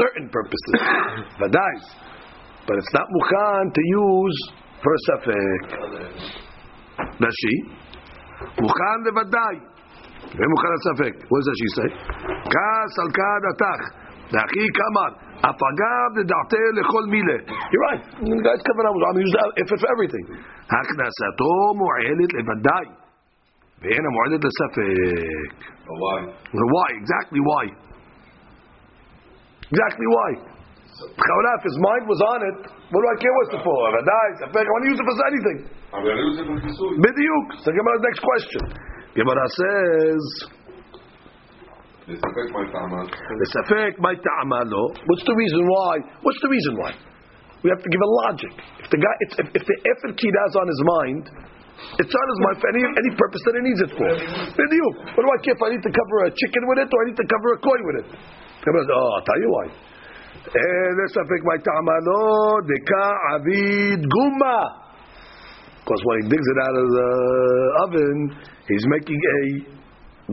[0.00, 0.76] certain purposes.
[1.40, 1.84] Vadais.
[2.66, 4.38] But it's not mukhan to use
[4.82, 5.62] for safek.
[7.22, 7.56] Rashi.
[8.58, 9.76] Mukhan levadai.
[10.38, 11.14] ומוכן לספק.
[11.30, 11.90] What does Rashi say?
[12.52, 13.99] כעס על כעד התח.
[14.31, 15.11] Nachi, come on.
[15.43, 17.37] Afagav the date lechol mile.
[17.43, 18.01] You're right.
[18.15, 20.25] The guy's kavanah was, I'm used if for everything.
[20.71, 22.85] Haknasato mu'elit levadai.
[23.83, 25.51] Ve'ena mu'elit lesafek.
[25.83, 26.31] Why?
[26.31, 26.87] Why?
[26.95, 27.63] Exactly why?
[29.67, 30.29] Exactly why?
[31.01, 33.79] Chavanah, if his mind was on it, what do I care what's it for?
[33.83, 35.57] Uh, if I die, I want to use it for anything.
[35.91, 36.55] I'm going to use it for
[37.03, 37.47] Bidiyuk.
[37.65, 38.63] So Gemara's next question.
[39.11, 40.23] Gemara says...
[42.09, 44.59] The safek my ta'ama.
[45.05, 45.93] What's the reason why?
[46.25, 46.91] What's the reason why?
[47.61, 48.53] We have to give a logic.
[48.81, 51.23] If the guy, if, if the efer kira is on his mind,
[52.01, 54.09] it's on his mind for any, any purpose that he needs it for.
[54.09, 56.97] You, What do I care if I need to cover a chicken with it or
[57.01, 58.07] I need to cover a coin with it?
[58.65, 59.65] Oh, I'll tell you why.
[60.41, 61.13] Eh, oh,
[65.81, 67.09] because when he digs it out of the
[67.85, 68.17] oven,
[68.69, 69.39] he's making a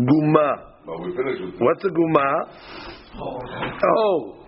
[0.01, 0.68] guma.
[0.89, 2.29] But we finished with What's a guma?
[3.21, 4.41] Oh.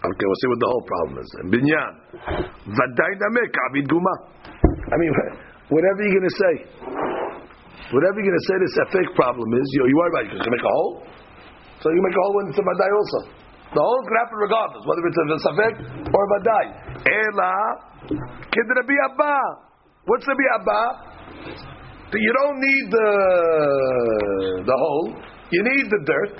[0.00, 1.28] Okay, we'll see what the whole problem is.
[1.52, 1.92] Binyan.
[2.72, 4.14] Vaday namek avid guma.
[4.64, 5.12] I mean,
[5.76, 6.54] whatever you're going to say.
[7.92, 10.40] Whatever you're going to say, this fake problem is, you, you worry about it, you
[10.40, 11.04] can make a hole?
[11.84, 13.20] So you make a hole when it's a vaday also.
[13.76, 15.74] The hole can happen regardless, whether it's a safek
[16.16, 16.64] or a vaday.
[17.12, 17.52] Ela,
[18.56, 19.36] kid Rabbi Abba.
[20.08, 20.80] What's Rabbi Abba?
[22.08, 23.10] That you don't need the
[24.64, 25.08] the hole,
[25.52, 26.36] you need the dirt.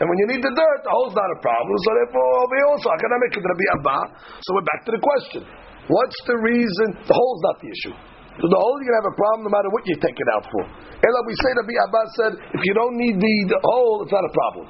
[0.00, 1.76] And when you need the dirt, the hole's not a problem.
[1.84, 2.24] So therefore,
[2.72, 3.98] also, I can make it Rabbi Abba.
[4.40, 5.44] So we're back to the question.
[5.92, 7.04] What's the reason?
[7.04, 7.92] The hole's not the issue.
[8.40, 10.48] So the hole, you're to have a problem no matter what you take it out
[10.48, 10.64] for.
[10.64, 14.24] Ela, we say Rabbi Abba said, if you don't need the, the hole, it's not
[14.24, 14.64] a problem.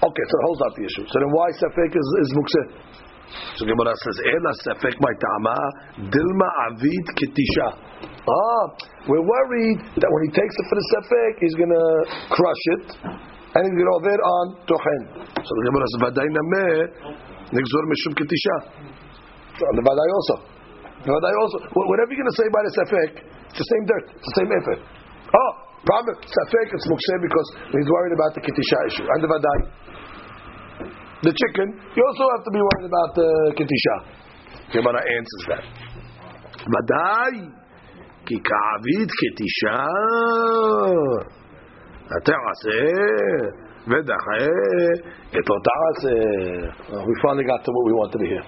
[0.00, 1.04] Okay, so the hole's not the issue.
[1.12, 2.66] So then why Safek is, is Mukseh?
[3.56, 5.56] So Gemara says, Ela Safek my Tama,
[6.10, 7.68] Dilma Avid Ketisha.
[8.24, 8.64] Ah,
[9.08, 11.86] we're worried that when he takes it for the Safek, he's to
[12.32, 15.02] crush it, and he's to over on Tochen.
[15.38, 16.78] So the Gemara says, Vaday Nameh,
[17.52, 17.84] Nigzor.
[19.54, 20.36] So on the Vaday also.
[21.04, 21.58] The Vaday also.
[21.68, 24.76] Whatever you're to say by the Safek, it's the same dirt, it's the same efer.
[25.30, 25.52] Oh,
[25.84, 29.06] problem, Safek, it's Mukseh because he's worried about the Ketisha issue.
[29.06, 29.58] And the Vaday,
[31.23, 33.95] the chicken, you also have to be worried about the Kitisha.
[34.71, 35.65] Gemara answers that.
[36.73, 37.59] Vaday,
[38.25, 39.79] כי כעביד כתישה
[42.15, 42.81] התעשה
[43.87, 44.41] ודחה
[45.37, 46.15] את לא תעשה.
[47.07, 48.45] We finally got to what we wanted to hear.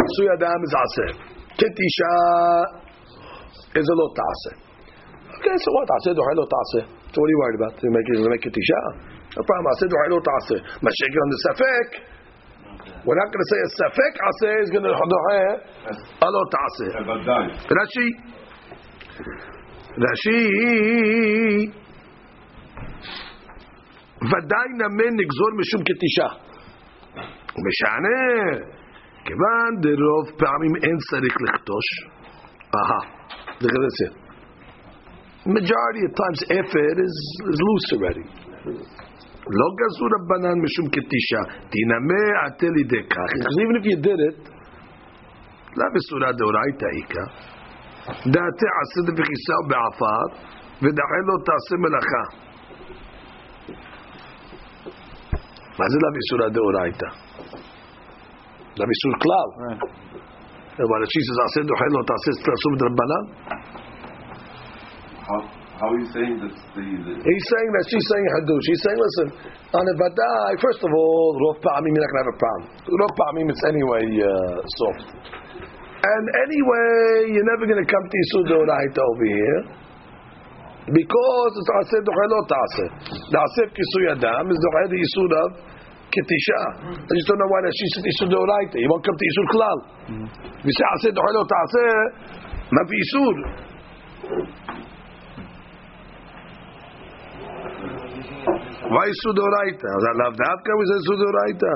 [0.00, 1.08] כיסוי אדם is עשה.
[1.58, 2.14] כתישה
[3.78, 4.52] is a לא תעשה.
[5.36, 5.86] Okay, so what?
[5.92, 6.80] תעשה דוחה לא תעשה.
[7.12, 7.74] So what are you worried about?
[7.82, 8.80] You make, you make כתישה?
[9.36, 9.70] No problem.
[9.74, 10.56] עשה דוחה לא תעשה.
[10.82, 11.88] מה שכן on the ספק
[13.04, 15.42] we're not going to say a safek aseh is going to dohe
[16.26, 16.90] alo ta'aseh.
[17.08, 17.46] ודאי.
[17.78, 18.08] Rashi.
[20.04, 20.40] Rashi.
[24.32, 26.28] ודאי נמן נגזור משום כתישה.
[27.56, 28.76] ומשענה.
[29.26, 31.88] כיוון דרוב פעמים אין צריך לכתוש,
[32.74, 33.02] אהה,
[33.60, 34.14] look at this here.
[35.58, 37.16] Majority of times אפר is,
[37.50, 38.26] is loose already.
[39.59, 41.41] לא גזור רבנן משום כתישה,
[41.73, 43.29] תנמה עתה לידי כך.
[43.35, 44.39] Because even if you did it,
[45.77, 47.25] לא בסורה דאורייתא איכא,
[48.33, 50.23] דעתי עשה וכיסה בעפר,
[50.81, 52.25] ודחה לו תעשה מלאכה.
[55.79, 57.09] מה זה לא בסורה דאורייתא?
[58.77, 59.49] לא בסור כלל.
[60.85, 63.23] אבל השי says עשה דוחה לו תעשה תעשו מדרבנן?
[65.27, 68.63] How, How are you saying that the, the He's saying that she's saying hadush.
[68.69, 69.27] She's saying, listen,
[69.73, 70.49] on a vadai.
[70.61, 72.65] First of all, rof pa'amim you're not gonna have a problem.
[72.85, 79.01] Rof pa'amim it's anyway uh, soft, and anyway you're never gonna come to yisudu Doraita
[79.01, 79.61] over here
[80.85, 82.39] because it's aser doche lo.
[82.45, 85.49] The aser kisui adam is the Yisud of
[86.13, 86.61] ketisha.
[86.93, 88.77] I just don't know why that she said Yisud Doraita.
[88.77, 89.77] You won't come to Yisud Klal.
[90.13, 90.25] Mm.
[90.61, 91.41] You say aser doche lo
[92.69, 93.37] not Yisud.
[98.91, 99.87] Why Yisud Deoraita?
[99.87, 100.71] Was that Lav Davka?
[100.75, 101.73] We say Yisud Deoraita.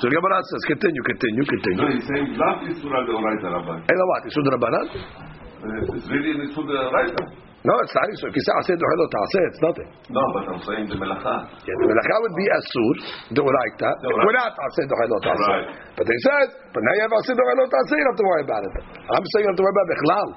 [0.00, 1.78] So the Gemara says, continue, continue, continue.
[1.78, 3.78] no, he's saying not Isura de Oraita Rabban.
[3.86, 4.20] And what?
[4.26, 4.86] Yisud Rabbanan?
[4.98, 7.22] Uh, It's really Isura de
[7.62, 8.08] No, it's not.
[8.18, 9.88] So if you say Aseh Doche Lo Ta'aseh, it's nothing.
[10.10, 11.46] No, but I'm saying the Melacha.
[11.54, 12.94] Yeah, the Melacha would be Asur,
[13.30, 13.90] Deoraita,
[14.26, 15.60] without Aseh Doche Lo Ta'aseh.
[15.94, 18.26] But they said, but now you have Aseh Doche Lo Ta'aseh, you don't have to
[18.26, 18.72] worry about it.
[19.06, 20.28] I'm saying you don't have to worry about Bechlal.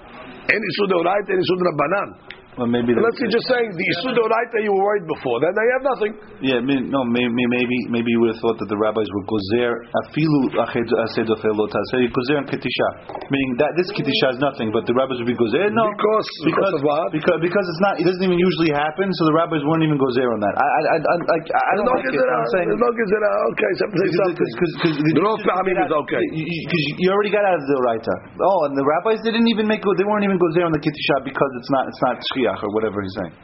[0.51, 2.07] Any Isud Deoraita, any Isud Rabbanan.
[2.55, 5.63] Well, maybe Unless you're just saying the Isud Deoraita you were worried before, then now
[5.67, 6.11] you have nothing.
[6.39, 9.25] Yeah, may- no, may- may- maybe maybe you would have thought that the rabbis were
[9.27, 9.75] gozer
[10.07, 12.87] afilu ached ased ofelo taseh gozer and ketisha,
[13.27, 15.67] meaning that this ketisha is nothing, but the rabbis would be gozer.
[15.75, 17.11] No, Because- because of what?
[17.11, 17.99] Because because it's not.
[17.99, 20.55] It doesn't even usually happen, so the rabbis weren't even gozer on that.
[20.55, 22.15] I I I, I, I don't like it.
[22.15, 22.67] I'm saying.
[22.71, 23.99] No Gezerah, okay, something.
[23.99, 26.23] Because The Rov Pa'amim is okay.
[26.23, 28.15] Because you already got out of the Oraita.
[28.39, 31.15] Oh, and the rabbis they didn't even make they weren't even gozer on the ketisha
[31.27, 32.15] because it's not it's not
[32.45, 33.35] Mashiach or whatever he's saying.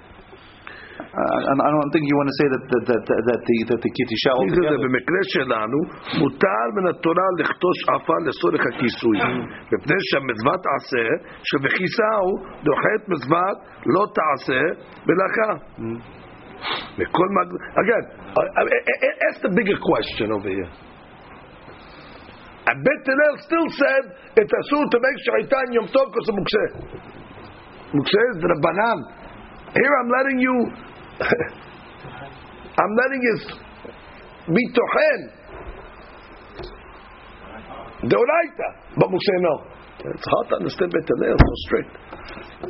[1.02, 3.80] Uh, and I don't think you want to say that that that, that the that
[3.82, 4.78] the ketisha altogether.
[4.86, 5.80] במקרה שלנו
[6.20, 9.18] מותר מן התורה לכתוש עפה לצורך הכיסוי,
[9.72, 11.06] מפני שהמצוות עשה
[11.50, 12.30] שבכיסהו
[12.64, 14.62] דוחה מצוות לא תעשה
[15.08, 15.52] מלאכה.
[16.98, 17.28] וכל
[17.82, 20.72] Again, uh, uh, uh, ask the bigger question over here.
[22.68, 23.36] And Bet Hillel
[23.74, 24.04] said,
[24.38, 26.30] it's a asur to make shaita and yom tov because
[27.92, 28.18] of מוקשה.
[28.18, 29.00] מוקשה is דרבנן.
[29.74, 30.56] Here I'm letting you,
[32.82, 33.36] I'm letting you
[34.56, 35.20] be tochen.
[38.10, 38.68] Deoraita.
[38.98, 39.56] But Moshe no.
[40.02, 41.94] It's hard to understand בית הלל, so strict.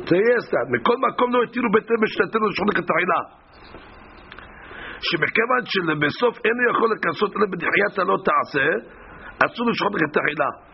[0.08, 0.66] So yes, that.
[0.70, 3.20] מכל מקום לא התירו בית הלל בשתתנו לשחוט את התחילה.
[5.08, 8.66] שמכיוון שלבסוף אינו יכול לכסות אלא בדחיית הלא תעשה,
[9.44, 10.71] אסור לשחוט את התחילה.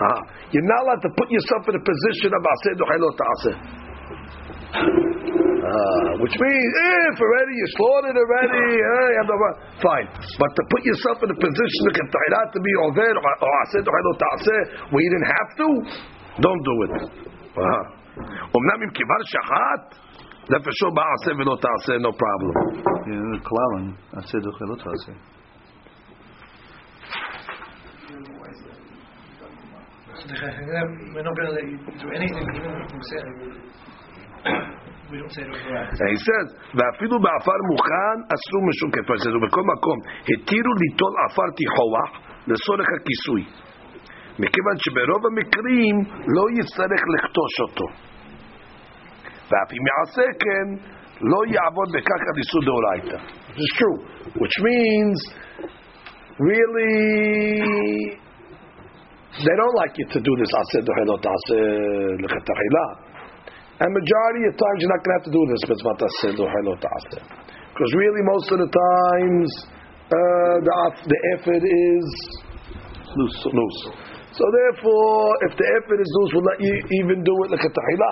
[0.00, 0.20] Ah,
[0.50, 3.52] You're not allowed to put yourself in a position of עשה דוחה לא תעשה.
[5.64, 6.70] Ah, which means
[7.08, 9.56] if already you slaughtered already, eh, you have the-
[9.86, 10.08] fine.
[10.40, 13.10] But to put yourself in a position of ketayra to be over
[13.46, 15.68] or aseh lo ta'aseh where you didn't have to,
[16.44, 16.92] don't do it.
[17.58, 17.84] Ah.
[18.54, 19.82] אומנם אם כבר שחט,
[20.50, 22.54] זה for sure בעשה ולא תעשה, no problem.
[23.06, 25.37] Yeah, Klalan, I said the
[30.18, 33.18] We're not going to let you do anything, even if you say
[35.10, 36.46] we don't say it over And he says,
[36.76, 39.16] ואפילו בעפר מוכן אסור משום כתוב.
[39.16, 39.98] He says, ובכל מקום,
[40.30, 42.10] התירו ליטול עפר תיחוח
[42.46, 43.42] לצורך הכיסוי.
[44.38, 45.94] מכיוון שברוב המקרים
[46.36, 47.86] לא יצטרך לכתוש אותו.
[49.48, 50.66] ואף אם יעשה כן,
[51.20, 53.18] לא יעבוד בכך על איסור דאורייתא.
[53.60, 53.98] It's true.
[54.42, 55.18] Which means,
[56.48, 58.18] really,
[59.39, 60.51] They don't like you to do this.
[63.79, 65.61] And majority of times you're not going to have to do this
[67.79, 69.47] because really most of the times
[70.11, 70.75] uh, the
[71.07, 72.07] the efer is
[73.15, 73.81] loose, loose.
[74.35, 78.11] So therefore, if the efer is loose, we'll let you even do it lekatahila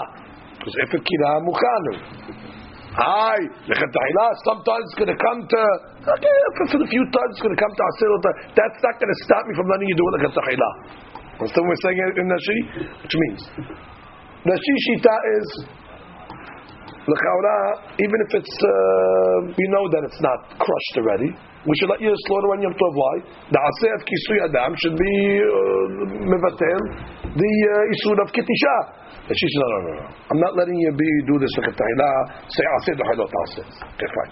[0.56, 1.94] because efer kira mukhanu.
[2.96, 4.26] Hi, lekatahila.
[4.48, 5.62] Sometimes it's going to come to
[6.16, 8.10] okay, for, for the few times it's going to come to asir.
[8.56, 10.72] That's not going to stop me from letting you do it lekatahila.
[11.38, 12.60] Understand what we're saying in Nashi?
[13.06, 13.42] Which means,
[14.42, 15.48] the shishita is
[17.08, 17.58] l'chaura,
[18.02, 21.30] even if it's uh, you know that it's not crushed already.
[21.68, 22.94] We should let you slaughter on Yom Tov.
[22.96, 23.16] Why?
[23.52, 25.14] The aseh kisui adam should be
[25.44, 26.80] uh, mevatel
[27.36, 28.76] the uh, isur of ketisha.
[29.28, 30.08] The she said, no, no, no, no.
[30.32, 32.12] I'm not letting you be do this like a tahila.
[32.48, 33.68] Say aseh the halot aseh.
[33.68, 34.32] Okay, fine.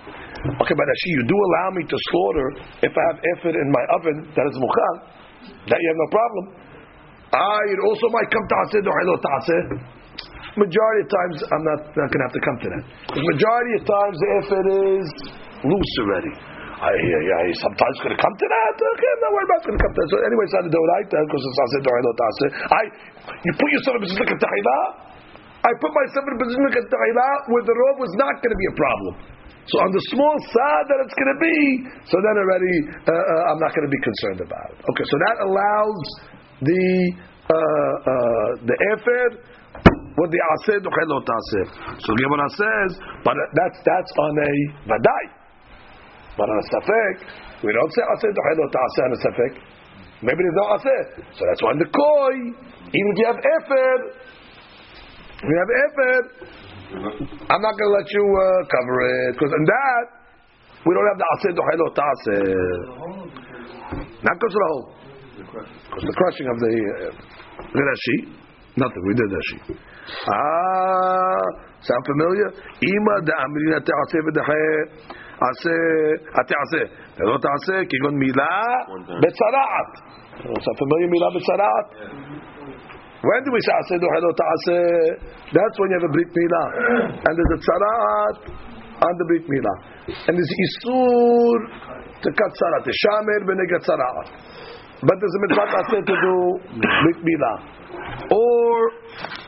[0.64, 2.48] Okay, but actually, you do allow me to slaughter
[2.88, 4.96] if I have efer in my oven that is mukhal.
[5.68, 6.65] That you have no problem.
[7.34, 9.62] Ah, it also might come ta'aseh dohelo ta'aseh.
[10.56, 12.84] Majority of times, I'm not, not going to have to come to that.
[13.12, 15.08] The majority of times, if it is
[15.68, 16.32] loose already,
[16.76, 18.74] I hear, yeah, he's sometimes going to come to that.
[18.76, 20.10] Okay, I'm not worried about going to come to that.
[20.12, 22.50] So anyway, it's not a doraita because it's ta'aseh dohelo ta'aseh.
[22.72, 22.82] I,
[23.36, 24.26] you put yourself in a position.
[25.66, 28.76] I put myself in a position where the robe was not going to be a
[28.78, 29.14] problem.
[29.66, 31.58] So on the small side that it's going to be,
[32.06, 34.78] so then already uh, uh, I'm not going to be concerned about it.
[34.78, 36.06] Okay, so that allows
[36.62, 37.12] the
[37.46, 39.26] uh, uh, the efer
[40.16, 41.66] with the aseh dochel lo taseh.
[42.00, 42.92] So Gemara says,
[43.24, 44.52] but that's that's on a
[44.88, 45.24] vadai.
[46.38, 47.16] But on a safek,
[47.64, 49.54] we don't say aseh dochel lo taseh on a safek.
[50.24, 51.02] Maybe there's no aseh.
[51.36, 53.96] So that's why the koi, even if you have efer,
[55.44, 56.16] we have efer.
[57.52, 60.06] I'm not going to let you uh, cover it because in that
[60.88, 61.90] we don't have the aseh dochel lo.
[64.24, 65.05] Not because of the hole.
[65.36, 67.12] Because the crushing of the uh,
[67.76, 68.18] Rashi,
[68.80, 69.60] nothing, we did Rashi.
[70.32, 71.44] Ah,
[71.84, 72.50] sound familiar?
[72.80, 74.80] Ima da amrina te'aseh v'deheh
[75.36, 76.86] aseh, ate'aseh.
[77.20, 78.88] Lo ta'aseh, kigon milah
[79.20, 79.92] betzara'at.
[80.40, 81.88] Sound familiar, milah betzara'at?
[83.26, 85.52] When do we say aseh dohe lo ta'aseh?
[85.52, 86.68] That's when you have a brit milah.
[87.28, 88.38] And there's a tzara'at
[89.04, 89.78] on the brit milah.
[90.28, 91.60] And there's isur
[92.24, 92.88] to cut tzara'at.
[92.88, 94.28] Shamer b'negat tzara'at.
[95.02, 96.36] But there's a mitzvah aseh to do
[96.80, 97.20] brit.
[98.32, 98.92] Or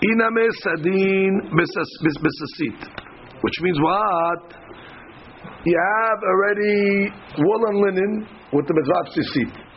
[0.04, 2.80] iname sadin b'sasit.
[3.42, 4.54] Which means what?
[5.64, 9.68] You have already wool and linen with the mitzvah sisit.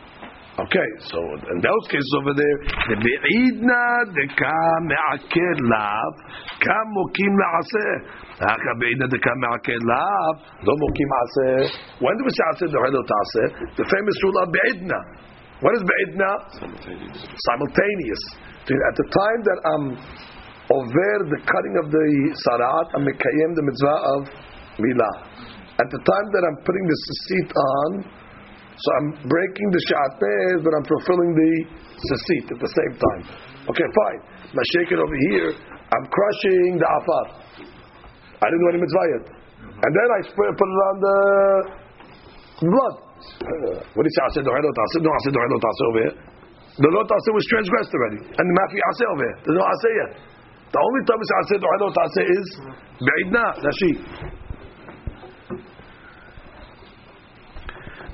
[0.59, 2.57] Okay, so in those cases over there,
[2.91, 6.11] the be'idna deka me'aker lav,
[6.59, 7.95] kam mokim la'aseh.
[8.37, 10.33] Haka be'idna deka me'aker lav,
[10.67, 11.71] lo mokim aseh.
[12.03, 12.67] When do we say aseh?
[13.77, 14.99] The famous rule of be'idna.
[15.61, 16.31] What is be'idna?
[16.57, 18.23] Simultaneous.
[18.65, 19.85] At the time that I'm
[20.73, 24.21] over the cutting of the sarat, I'm mekayem the mitzvah of
[24.81, 25.15] milah.
[25.77, 27.89] At the time that I'm putting the sisit on,
[28.73, 31.53] so I'm breaking the sha'atez, but I'm fulfilling the
[32.09, 33.23] sasit at the same time.
[33.69, 34.19] Okay, fine.
[34.57, 35.53] Now shake it over here.
[35.69, 37.25] I'm crushing the afar.
[38.41, 39.25] I didn't do any mitzvah yet.
[39.61, 41.17] And then I put it on the
[42.65, 43.10] blood.
[43.93, 44.23] What did he say?
[44.29, 44.99] Aseh doher lo taseh.
[45.01, 46.15] No, aseh doher lo taseh over here.
[46.77, 49.37] The lo taseh was transgressed already, and the mafi aseh over here.
[49.43, 50.11] There's no aseh yet.
[50.71, 52.47] The only time it's aseh doher lo taseh is
[53.03, 53.91] beidna nashi.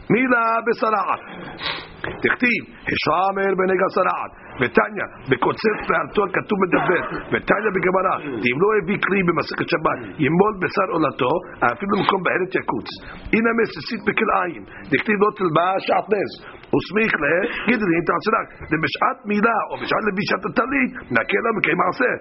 [0.09, 1.76] Mila besarah.
[2.24, 2.62] תכתיב,
[2.92, 8.14] השעמר בנגע סרעת, ותניא, בקוצץ בארתו כתוב מדבר, ותניא בגמרא,
[8.48, 11.32] אם לא הביא כלי במסכת שבת, ימול בשר עולתו,
[11.72, 12.88] אפילו במקום בארץ יקוץ.
[13.34, 14.62] הנה מסיסית בכלאיים,
[14.92, 16.32] דכתיב לא תלבש שעטנז,
[16.72, 17.12] וסמיך
[17.68, 22.12] לגדרין תעצרק, ובשעת מילה או בשעת לבישת הטלית, נקל לו מקיים מעשה.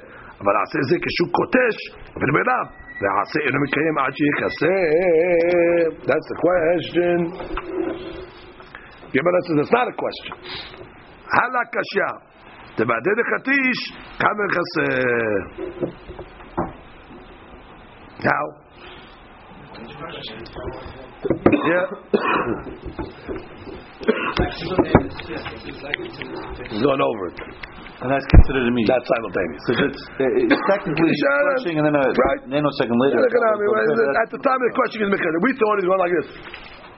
[0.41, 1.77] אבל עשה זה כשהוא קוטש,
[2.19, 2.65] ולמרב,
[3.01, 4.75] ועשה אינו מקיים עד שיכסה.
[6.09, 7.19] That's the question.
[9.12, 10.34] Gemara says that's not a question.
[11.26, 12.08] Halakasha.
[12.76, 13.80] The Badeh Khatish,
[14.20, 15.00] Kamer Chaser.
[21.66, 21.86] Yeah.
[26.68, 27.38] He's gone over it.
[27.96, 28.84] And that's considered a meat.
[28.84, 29.62] That's simultaneous.
[29.64, 31.08] Because it's, eh, it's technically
[31.80, 32.44] and then a right.
[32.44, 33.24] nanosecond later.
[33.24, 36.28] At the time of the question is We thought it was going like this.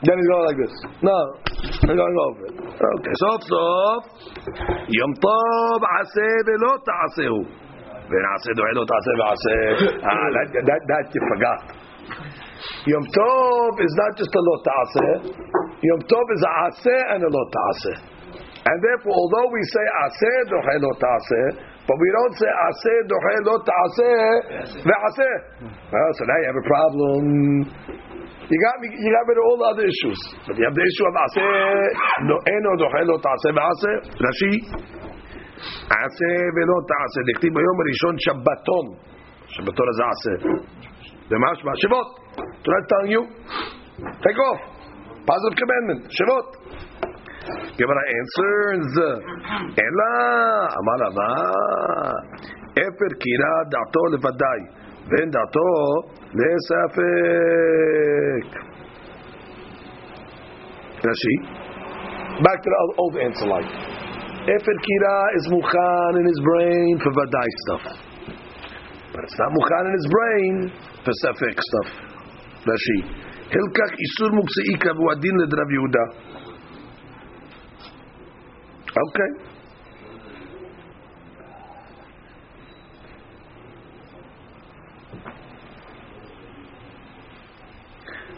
[0.03, 0.76] Then he's going like this.
[1.01, 1.19] No.
[1.63, 2.55] He's going over it.
[2.59, 3.13] Okay.
[3.24, 4.01] סוף סוף,
[4.99, 7.63] יום טוב עשה ולא תעשהו.
[8.09, 9.57] ונעשה דוחה לא תעשה ועשה.
[10.11, 11.61] Ah, that, that, that you forgot.
[12.86, 15.15] Yom Tov is not just a lo ta'aseh.
[15.84, 17.97] Yom Tov is a aseh and a lo ta'aseh.
[18.63, 21.47] And therefore, although we say aseh doche lo ta'aseh,
[21.88, 24.19] but we don't say aseh doche lo ta'aseh
[24.88, 25.36] ve'aseh.
[25.91, 27.21] Well, so now you have a problem.
[28.49, 28.88] You got me.
[28.96, 31.44] You got rid of all the other issues, but you have the issue of aseh
[32.28, 33.96] no eno doche lo ta'aseh ve'aseh.
[34.24, 34.53] Rashi.
[35.92, 37.22] aseh ve'lo ta'aseh.
[37.28, 38.86] דכתיב ביום הראשון שבתון.
[39.53, 40.38] שבתון הזה aseh.
[41.30, 42.09] במשמע, שבot.
[42.64, 43.22] Torah is telling you,
[44.24, 44.61] take off.
[45.26, 46.09] Positive commandment.
[46.09, 46.46] Shavot.
[47.76, 48.92] Gemara answers,
[49.76, 50.14] Ela,
[50.78, 51.30] Amar Rava,
[52.76, 54.61] Efer kira da'ato levadai,
[55.11, 55.68] ven da'ato
[56.38, 57.68] lesafek.
[61.06, 61.34] Rashi.
[62.42, 63.70] Back to the old answer like.
[64.48, 67.84] Efer kira is mukhan in his brain for vadai stuff.
[69.12, 70.54] But it's not mukhan in his brain
[71.04, 71.88] for safek stuff.
[72.66, 72.98] Rashi.
[73.48, 76.04] Hilkach isur muksei kavu adin ledrav Yehuda.
[78.88, 79.30] Okay.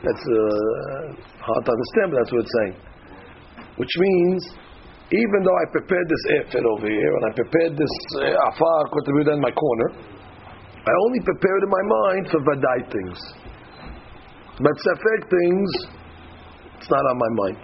[0.00, 1.04] That's uh,
[1.44, 2.74] hard to understand, but that's what it's saying.
[3.76, 4.40] Which means,
[5.12, 9.32] even though I prepared this efer over here, and I prepared this uh, afar uh,
[9.36, 9.88] in my corner,
[10.80, 13.18] I only prepared in my mind for vadai things.
[14.56, 15.70] But safek things,
[16.80, 17.58] it's not on my mind.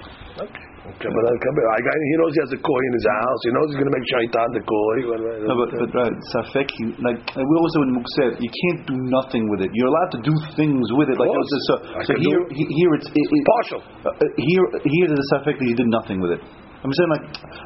[0.45, 0.66] Okay.
[0.87, 1.67] Okay, but I'll come here.
[1.99, 3.41] He knows he has a koi in his house.
[3.43, 4.97] He knows he's going to make shaitan the koi.
[5.43, 8.97] No, but, but right, safek, you, like like we also in Mukset, you can't do
[9.11, 9.75] nothing with it.
[9.75, 11.19] You're allowed to do things with it.
[11.19, 11.51] Like course.
[11.67, 11.75] so,
[12.07, 13.81] so here, do- he- here it's it, it, Partial.
[13.83, 16.43] Uh, uh, here, here there's a safek that you did nothing with it.
[16.87, 17.25] I'm saying like,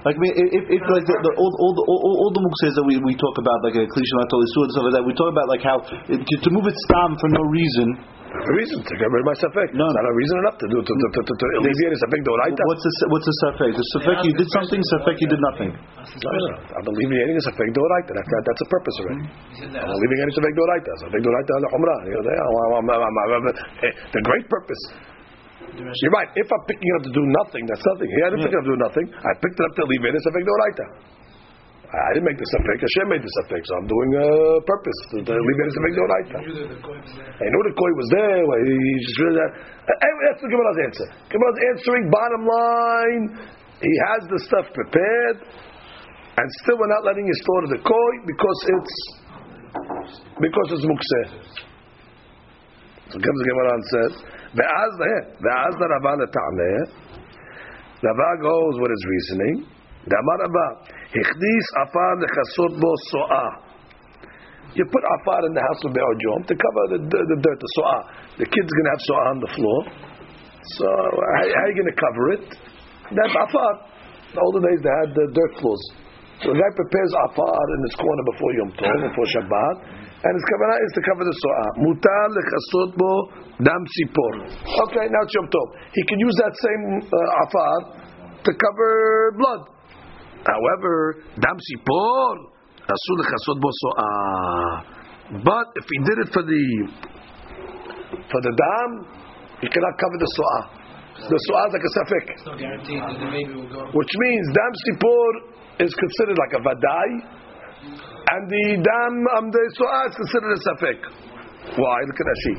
[0.09, 2.73] like I mean, if, if like the, the, all, all, the, all, all the mukses
[2.73, 5.45] that we, we talk about, like a cliche and stuff like that, we talk about
[5.51, 8.01] like how uh, to, to move it stam for no reason.
[8.31, 9.75] A reason to get rid of my safek.
[9.75, 9.91] No.
[9.91, 12.23] It's not a reason enough to do to, to, to, to, to alleviate a safek
[12.23, 12.63] doraita.
[12.63, 13.71] What's the what's the safek?
[13.75, 15.71] The safek you did something, safek you did nothing.
[15.75, 18.13] No, no, I'm alleviating a safek doraita.
[18.15, 19.25] That's that, that's a purpose already.
[19.83, 20.91] I'm alleviating a safek doraita.
[21.03, 21.75] Safek doraita I'm-
[23.83, 24.83] eh, the great purpose.
[25.71, 26.31] You're right.
[26.35, 28.09] If I'm picking it up to do nothing, that's nothing.
[28.15, 29.07] Here I didn't pick it up to do nothing.
[29.11, 30.19] I picked it up to alleviate it.
[30.23, 30.87] It's a safek doraita.
[31.91, 32.79] I didn't make the safek.
[32.87, 36.39] Hashem made the safek, so I'm doing a purpose to to alleviate a safek doraita.
[36.39, 37.35] You knew that the coin was there.
[37.35, 38.47] I know the koi was there.
[38.63, 39.51] He just really that.
[39.99, 41.07] Anyway, that's the Gemara's answer.
[41.35, 42.05] Gemara's answering.
[42.15, 43.25] Bottom line,
[43.83, 45.43] he has the stuff prepared,
[46.39, 48.97] and still we're not letting you store the koi because it's
[50.39, 51.27] because it's mukseh.
[53.11, 54.13] So comes the Gemara and says,
[54.55, 56.79] "Ve'az leh, ve'az the Rava le'tameh."
[57.99, 59.80] Rava goes with his reasoning.
[60.09, 60.67] Damar Rava,
[61.13, 63.53] hichdis afar lechasot bo so'ah.
[64.73, 67.59] You put afar in the house of Be'or Jom to cover the, the, the dirt,
[67.59, 68.03] the so'ah.
[68.39, 69.81] The kid's going to have so'ah on the floor.
[70.79, 72.45] So how, how are you going to cover it?
[73.13, 73.73] That's afar.
[74.31, 75.85] In the olden days they had the dirt floors.
[76.41, 79.77] So the guy prepares afar in his corner before Yom Tov, before Shabbat,
[80.21, 81.71] and his kavanah is to cover the so'ah.
[81.85, 83.13] Mutar lechasot bo
[83.61, 84.33] dam sipor.
[84.89, 85.69] Okay, now it's Yom Tov.
[85.93, 87.77] He can use that same uh, afar
[88.49, 88.93] to cover
[89.37, 89.80] blood.
[90.47, 92.35] However, dam sipor,
[92.89, 93.71] asur lechasot bo.
[95.45, 96.65] But if he did it for the
[98.31, 98.91] for the dam,
[99.61, 100.65] he cannot cover the so'ah.
[101.21, 103.87] The so'ah is like a safek, It's no guarantee that the baby will go.
[103.93, 105.31] which means dam sipor
[105.85, 107.09] is considered like a vadai,
[108.33, 111.01] and the dam um, the so'ah is considered a safek.
[111.77, 111.97] Why?
[112.09, 112.55] Look at Rashi.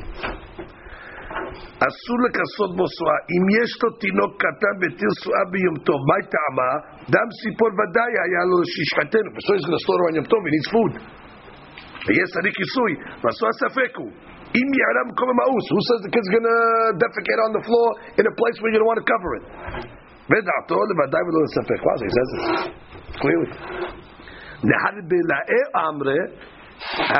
[1.87, 3.19] אסור לכסות בו סואה.
[3.33, 6.71] אם יש לו תינוק קטן בטיל סואה ביום טוב, מה טעמה?
[7.13, 9.29] דם ציפור ודאי היה לו שישחטנו.
[9.45, 10.93] So he's going to slaughter on יום טוב, he needs food.
[12.05, 12.91] ויש צריך כיסוי,
[13.21, 14.11] ועשו הספק הוא.
[14.59, 16.59] אם יעלה מקום המאוס, who says the kid's going to
[17.03, 17.87] defecate on the floor
[18.19, 19.45] in a place where you don't want to cover it?
[20.31, 21.79] ודעתו לוודאי ולא לספק.
[21.85, 22.41] Wow, he says it
[23.21, 23.49] clearly.
[24.69, 26.21] נהר בלאי אמרי,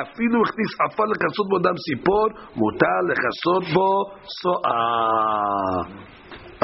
[0.04, 3.90] אפילו הכניס עפר לכסות בו דם ציפור, מותר לכסות בו
[4.42, 6.08] סואה.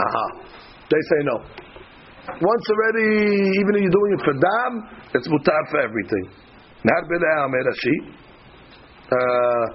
[0.04, 0.26] Aha.
[0.90, 1.38] They say no.
[2.52, 3.10] Once already,
[3.60, 4.74] even if you're doing it for dam,
[5.16, 6.26] it's mutar for everything.
[6.86, 7.98] נהר בלאי אמרי רש"י,
[9.10, 9.66] uh,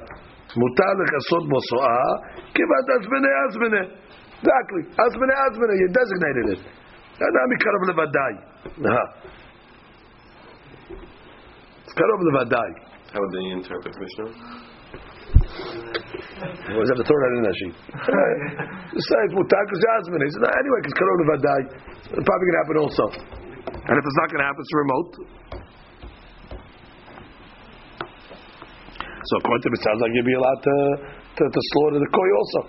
[0.57, 2.03] מותר לכסות בו סואה,
[2.55, 3.83] כיוון עזבנה עזבנה.
[4.43, 4.83] Exactly.
[5.05, 6.61] עזבנה עזבנה, you designated it.
[7.29, 8.35] אדם מקרוב לוודאי.
[8.65, 9.05] Aha.
[11.85, 12.71] It's קרוב לוודאי.
[13.13, 14.31] How would they interpret Mishnah?
[16.69, 17.77] You always have to throw that in that sheet.
[18.93, 20.21] Just say it's mutar because Yasmin.
[20.25, 21.61] He said, no, anyway, because Corona Vadai.
[22.13, 23.05] It's probably going to happen also.
[23.89, 25.13] And if it's not going to happen, it's remote.
[29.25, 30.77] So according to him, it sounds like you'd be allowed to,
[31.37, 32.61] to, to slaughter the koi also.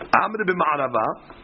[0.00, 1.40] Amr bin Ma'arava.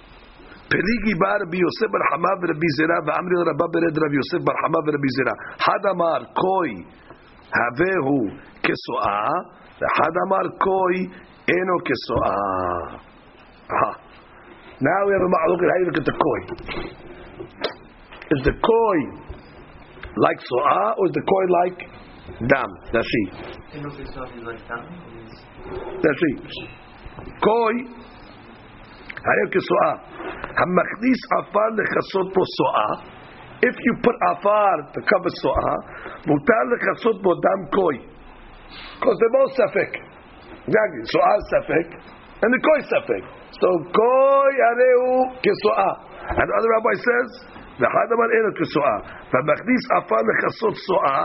[0.70, 4.78] פליגי בא רבי יוסף בר חמה ורבי זירא ואמרי רבה ברד רבי יוסף בר חמה
[4.86, 5.34] ורבי זירא
[5.64, 6.70] חד אמר קוי
[7.55, 8.29] הווה הוא
[8.63, 9.29] כסואה
[9.79, 10.95] ואחד אמר קוי
[11.47, 13.11] אינו כסואה
[13.71, 13.95] Ah.
[14.81, 16.39] Now we have a look at how you look at the koi.
[18.35, 18.97] Is the koi
[20.17, 21.79] like soah or is the koi like
[22.51, 22.69] dam?
[22.91, 23.23] That's she.
[26.03, 26.31] That's she.
[27.39, 27.75] Koi
[29.31, 29.91] היה כסואה.
[30.61, 32.91] המכניס עפר לכסות פה סואה.
[33.68, 35.74] If you put עפר to cover סואה,
[36.26, 37.96] מותר לכסות בו דם קוי.
[38.98, 39.90] Because they're both ספק.
[40.66, 41.02] Exactly.
[41.12, 41.86] סואה is ספק,
[42.42, 43.22] and the koi is ספק.
[43.60, 43.68] So
[43.98, 45.92] koi הרי הוא כסואה.
[46.28, 47.30] And the other rabbi says,
[47.80, 48.96] ואחד אמר אין לו כסואה.
[49.30, 51.22] והמכניס עפר לכסות סואה,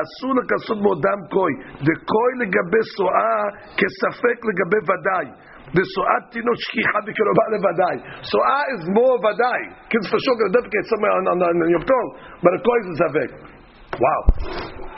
[0.00, 1.52] אסור לכסות בו דם קוי.
[1.88, 3.38] דקוי לגבי סואה
[3.78, 5.26] כספק לגבי ודאי.
[5.67, 7.95] The so'at tinok shkicha b'keroba levaday.
[8.23, 9.61] So'at is more vaday.
[9.91, 12.07] Kids for sure going to duplicate somewhere on, on, on, on Yom Tov,
[12.39, 13.31] but a koiz is havek.
[13.99, 14.21] Wow.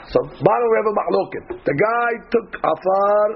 [0.06, 1.44] So, bottom we have a machloket.
[1.66, 3.26] The guy took afar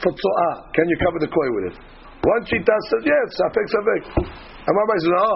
[0.00, 0.72] for so'at.
[0.72, 1.76] Can you cover the koi with it?
[2.24, 4.02] One shita says, yes, safek, safek.
[4.24, 5.32] And Rabbi says, no.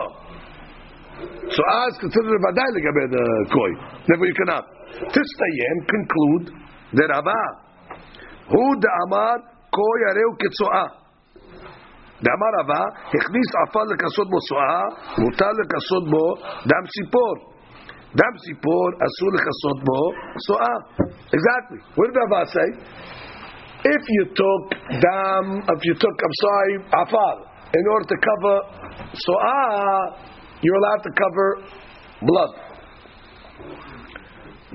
[1.45, 3.70] So'at is considered a vaday legabe the koi.
[4.09, 4.64] Therefore you cannot.
[5.12, 6.57] Tistayem conclude
[6.93, 7.43] the Abba,
[8.49, 11.05] who the Amar, koi areu ketzo'ah.
[12.23, 12.82] דאמר רבה,
[13.15, 14.82] הכניס עפר לכסות בו סואה,
[15.21, 16.26] מותר לכסות בו
[16.69, 17.36] דם ציפור.
[18.19, 20.01] דם ציפור אסור לכסות בו
[20.47, 20.76] סואה.
[21.38, 21.80] Exactly.
[21.95, 22.69] What did Rava say?
[23.95, 24.63] If you took
[25.05, 27.36] dam, if you took, I'm sorry, afar,
[27.78, 28.55] in order to cover
[29.26, 30.17] so'ah,
[30.63, 31.47] you're allowed to cover
[32.30, 32.51] blood.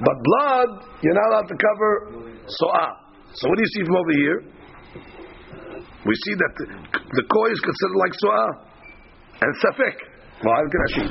[0.07, 0.70] But blood,
[1.03, 1.90] you're not allowed to cover
[2.46, 2.90] so'ah.
[3.32, 4.38] So what do you see from over here?
[6.06, 6.66] We see that the,
[7.18, 8.49] the koi is considered like so'ah.
[9.41, 9.97] And safek.
[10.45, 11.10] I see?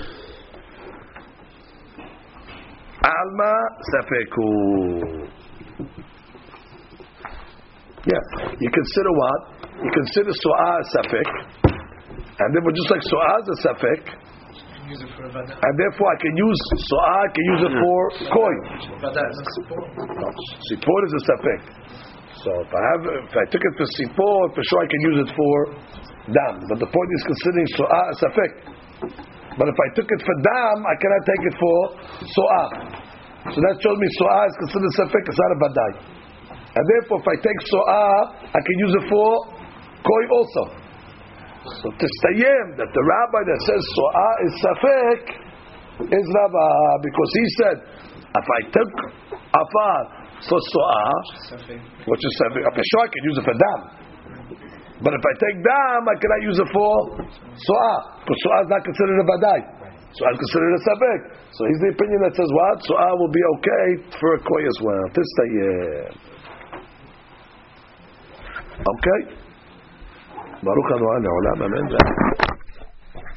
[3.04, 3.54] Alma
[3.92, 5.28] safeku.
[8.04, 8.20] Yeah,
[8.60, 9.40] you consider what?
[9.82, 11.28] You consider su'ah a safek,
[12.38, 14.02] and therefore just like su'ah is a safek,
[14.84, 15.56] Use it for a vada.
[15.56, 18.58] and therefore I can use su'ah, I can use it for coin.
[19.00, 19.88] Vada is not support.
[20.68, 21.62] Sipor is a safek.
[22.44, 25.18] So if I have, if I took it for sipor, for sure I can use
[25.24, 25.56] it for
[26.28, 26.54] dam.
[26.68, 28.52] But the point is considering su'ah a safek.
[29.56, 31.78] But if I took it for dam, I cannot take it for
[32.20, 32.68] su'ah.
[33.48, 35.90] So that shows me su'ah is considered safek, it's not a badai.
[36.76, 39.28] And therefore, if I take so'ah, I can use it for
[40.04, 40.62] koi also.
[41.80, 45.22] So to stayem that the rabbi that says so'ah is safek
[46.12, 46.68] is rabbi
[47.00, 47.76] because he said
[48.36, 48.92] if I took
[49.48, 51.14] afar for so'ah,
[52.06, 53.80] which is Okay, peshah, I can use it for dam.
[55.02, 56.94] But if I take dam, I cannot use it for
[57.54, 59.60] so'ah, because so'ah is not considered a badai.
[60.14, 61.20] So I'm considered a sabek.
[61.50, 62.76] So he's the opinion that says what?
[62.86, 63.86] So'ah will be okay
[64.20, 65.04] for a koi as well.
[65.10, 66.34] This yeah.
[68.78, 69.20] Okay?
[70.62, 72.53] Baruch Anu Olam, Amen.